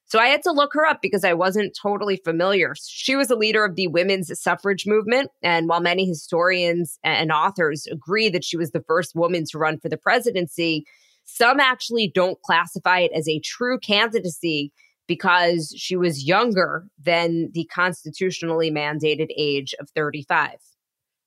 So 0.08 0.18
I 0.18 0.28
had 0.28 0.42
to 0.44 0.52
look 0.52 0.72
her 0.72 0.86
up 0.86 1.02
because 1.02 1.22
I 1.22 1.34
wasn't 1.34 1.76
totally 1.80 2.16
familiar. 2.24 2.74
She 2.80 3.14
was 3.14 3.30
a 3.30 3.36
leader 3.36 3.64
of 3.64 3.76
the 3.76 3.88
women's 3.88 4.30
suffrage 4.40 4.86
movement. 4.86 5.30
And 5.42 5.68
while 5.68 5.80
many 5.80 6.06
historians 6.06 6.98
and 7.04 7.30
authors 7.30 7.86
agree 7.86 8.30
that 8.30 8.44
she 8.44 8.56
was 8.56 8.70
the 8.70 8.84
first 8.88 9.14
woman 9.14 9.44
to 9.50 9.58
run 9.58 9.78
for 9.78 9.90
the 9.90 9.98
presidency, 9.98 10.86
some 11.24 11.60
actually 11.60 12.10
don't 12.14 12.40
classify 12.40 13.00
it 13.00 13.12
as 13.14 13.28
a 13.28 13.40
true 13.40 13.78
candidacy 13.78 14.72
because 15.06 15.74
she 15.76 15.94
was 15.94 16.26
younger 16.26 16.86
than 16.98 17.50
the 17.52 17.64
constitutionally 17.66 18.70
mandated 18.70 19.28
age 19.36 19.74
of 19.78 19.90
35. 19.90 20.56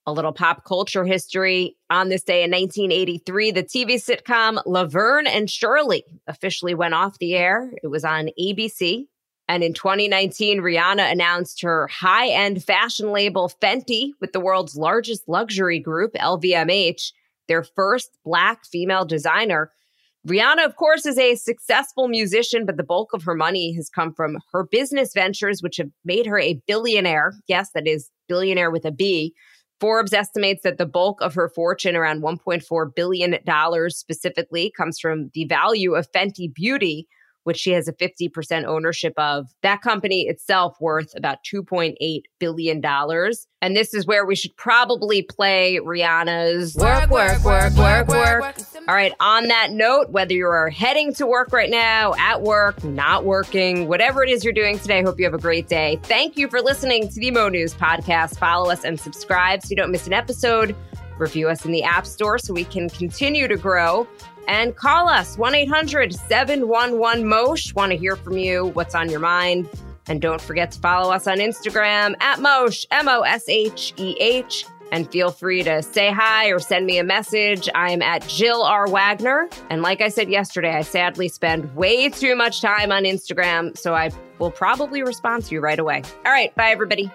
A 0.08 0.14
little 0.14 0.34
pop 0.34 0.66
culture 0.66 1.06
history. 1.06 1.78
On 1.90 2.10
this 2.10 2.24
day 2.24 2.44
in 2.44 2.52
1983, 2.52 3.52
the 3.52 3.64
TV 3.64 3.96
sitcom 3.96 4.62
Laverne 4.66 5.28
and 5.28 5.50
Shirley 5.50 6.04
officially 6.26 6.74
went 6.74 6.96
off 6.96 7.20
the 7.20 7.36
air. 7.36 7.72
It 7.84 7.88
was 7.88 8.04
on 8.04 8.30
ABC. 8.40 9.06
And 9.48 9.64
in 9.64 9.74
2019, 9.74 10.62
Rihanna 10.62 11.12
announced 11.12 11.62
her 11.62 11.88
high 11.88 12.30
end 12.30 12.64
fashion 12.64 13.12
label 13.12 13.52
Fenty 13.62 14.12
with 14.20 14.32
the 14.32 14.40
world's 14.40 14.76
largest 14.76 15.28
luxury 15.28 15.80
group, 15.80 16.14
LVMH, 16.14 17.12
their 17.48 17.64
first 17.64 18.18
black 18.24 18.66
female 18.66 19.06
designer. 19.06 19.72
Rihanna, 20.28 20.66
of 20.66 20.78
course, 20.78 21.06
is 21.06 21.18
a 21.18 21.36
successful 21.36 22.08
musician, 22.08 22.66
but 22.66 22.78
the 22.78 22.84
bulk 22.84 23.14
of 23.14 23.24
her 23.24 23.36
money 23.36 23.74
has 23.74 23.90
come 23.90 24.14
from 24.14 24.38
her 24.52 24.64
business 24.64 25.14
ventures, 25.14 25.62
which 25.62 25.78
have 25.78 25.90
made 26.06 26.28
her 26.28 26.40
a 26.40 26.62
billionaire. 26.66 27.34
Yes, 27.48 27.72
that 27.74 27.88
is 27.88 28.10
billionaire 28.28 28.72
with 28.72 28.86
a 28.86 28.92
B 28.92 29.34
Forbes 29.82 30.14
estimates 30.14 30.62
that 30.62 30.78
the 30.78 30.86
bulk 30.86 31.20
of 31.22 31.34
her 31.34 31.50
fortune, 31.50 31.96
around 31.96 32.22
$1.4 32.22 32.96
billion 32.96 33.36
specifically, 33.90 34.72
comes 34.78 35.00
from 35.00 35.32
the 35.34 35.46
value 35.46 35.96
of 35.96 36.12
Fenty 36.12 36.54
Beauty, 36.54 37.08
which 37.44 37.58
she 37.58 37.72
has 37.72 37.88
a 37.88 37.94
50% 37.94 38.66
ownership 38.66 39.14
of. 39.18 39.48
That 39.62 39.82
company 39.82 40.28
itself 40.28 40.78
worth 40.80 41.14
about 41.16 41.40
$2.8 41.44 42.24
billion. 42.40 42.86
And 43.64 43.76
this 43.76 43.94
is 43.94 44.06
where 44.06 44.26
we 44.26 44.36
should 44.36 44.56
probably 44.58 45.22
play 45.22 45.80
Rihanna's 45.84 46.76
work, 46.76 47.10
work, 47.10 47.44
work, 47.44 47.74
work, 47.76 48.08
work. 48.08 48.56
All 48.88 48.96
right, 48.96 49.14
on 49.20 49.48
that 49.48 49.72
note, 49.72 50.10
whether 50.10 50.34
you're 50.34 50.70
heading 50.70 51.14
to 51.16 51.28
work 51.28 51.54
right 51.54 51.70
now, 51.70 52.14
at 52.18 52.42
work, 52.42 52.84
not 52.84 53.26
working, 53.26 53.88
whatever 53.88 54.24
it 54.24 54.30
is 54.30 54.44
you're 54.44 54.54
doing 54.54 54.80
today, 54.80 55.00
I 55.00 55.04
hope 55.04 55.20
you 55.20 55.26
have 55.26 55.34
a 55.34 55.40
great 55.40 55.68
day. 55.68 56.00
Thank 56.04 56.38
you 56.38 56.48
for 56.48 56.62
listening 56.62 57.08
to 57.10 57.20
the 57.20 57.32
Mo 57.32 57.50
News 57.50 57.76
podcast. 57.76 58.40
Follow 58.40 58.72
us 58.72 58.84
and 58.84 59.00
subscribe 59.00 59.62
so 59.62 59.70
you 59.70 59.76
don't 59.76 59.92
miss 59.92 60.08
an 60.08 60.14
episode. 60.14 60.76
Review 61.20 61.50
us 61.50 61.66
in 61.66 61.72
the 61.72 61.84
App 61.84 62.08
Store 62.08 62.40
so 62.40 62.52
we 62.52 62.64
can 62.64 62.90
continue 62.90 63.48
to 63.48 63.56
grow 63.56 64.08
and 64.52 64.76
call 64.76 65.08
us 65.08 65.38
1 65.38 65.56
800 65.56 66.14
711 66.14 67.26
MOSH. 67.26 67.74
Want 67.74 67.94
to 67.94 67.98
hear 67.98 68.18
from 68.18 68.38
you, 68.38 68.68
what's 68.68 68.94
on 68.94 69.10
your 69.10 69.22
mind. 69.22 69.68
And 70.08 70.22
don't 70.22 70.42
forget 70.42 70.72
to 70.72 70.80
follow 70.80 71.12
us 71.14 71.26
on 71.26 71.38
Instagram 71.38 72.16
at 72.22 72.42
Mosh, 72.42 72.86
M 72.92 73.08
O 73.08 73.22
S 73.22 73.46
H 73.48 73.94
E 73.96 74.16
H. 74.20 74.66
And 74.92 75.10
feel 75.10 75.32
free 75.32 75.64
to 75.64 75.82
say 75.82 76.12
hi 76.12 76.48
or 76.48 76.60
send 76.60 76.86
me 76.86 76.98
a 76.98 77.04
message. 77.04 77.70
I'm 77.74 78.02
at 78.02 78.28
Jill 78.28 78.62
R. 78.62 78.90
Wagner. 78.90 79.48
And 79.70 79.82
like 79.82 80.02
I 80.02 80.10
said 80.10 80.30
yesterday, 80.30 80.76
I 80.76 80.82
sadly 80.82 81.30
spend 81.30 81.74
way 81.74 82.10
too 82.10 82.36
much 82.36 82.62
time 82.62 82.92
on 82.92 83.04
Instagram, 83.04 83.78
so 83.78 83.96
I 83.96 84.12
will 84.38 84.52
probably 84.52 85.02
respond 85.02 85.46
to 85.46 85.56
you 85.56 85.62
right 85.62 85.80
away. 85.80 86.04
All 86.26 86.32
right, 86.34 86.54
bye, 86.56 86.72
everybody. 86.72 87.10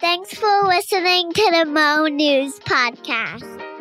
Thanks 0.00 0.34
for 0.34 0.64
listening 0.64 1.32
to 1.32 1.50
the 1.50 1.64
Mo 1.64 2.08
News 2.08 2.60
Podcast. 2.60 3.73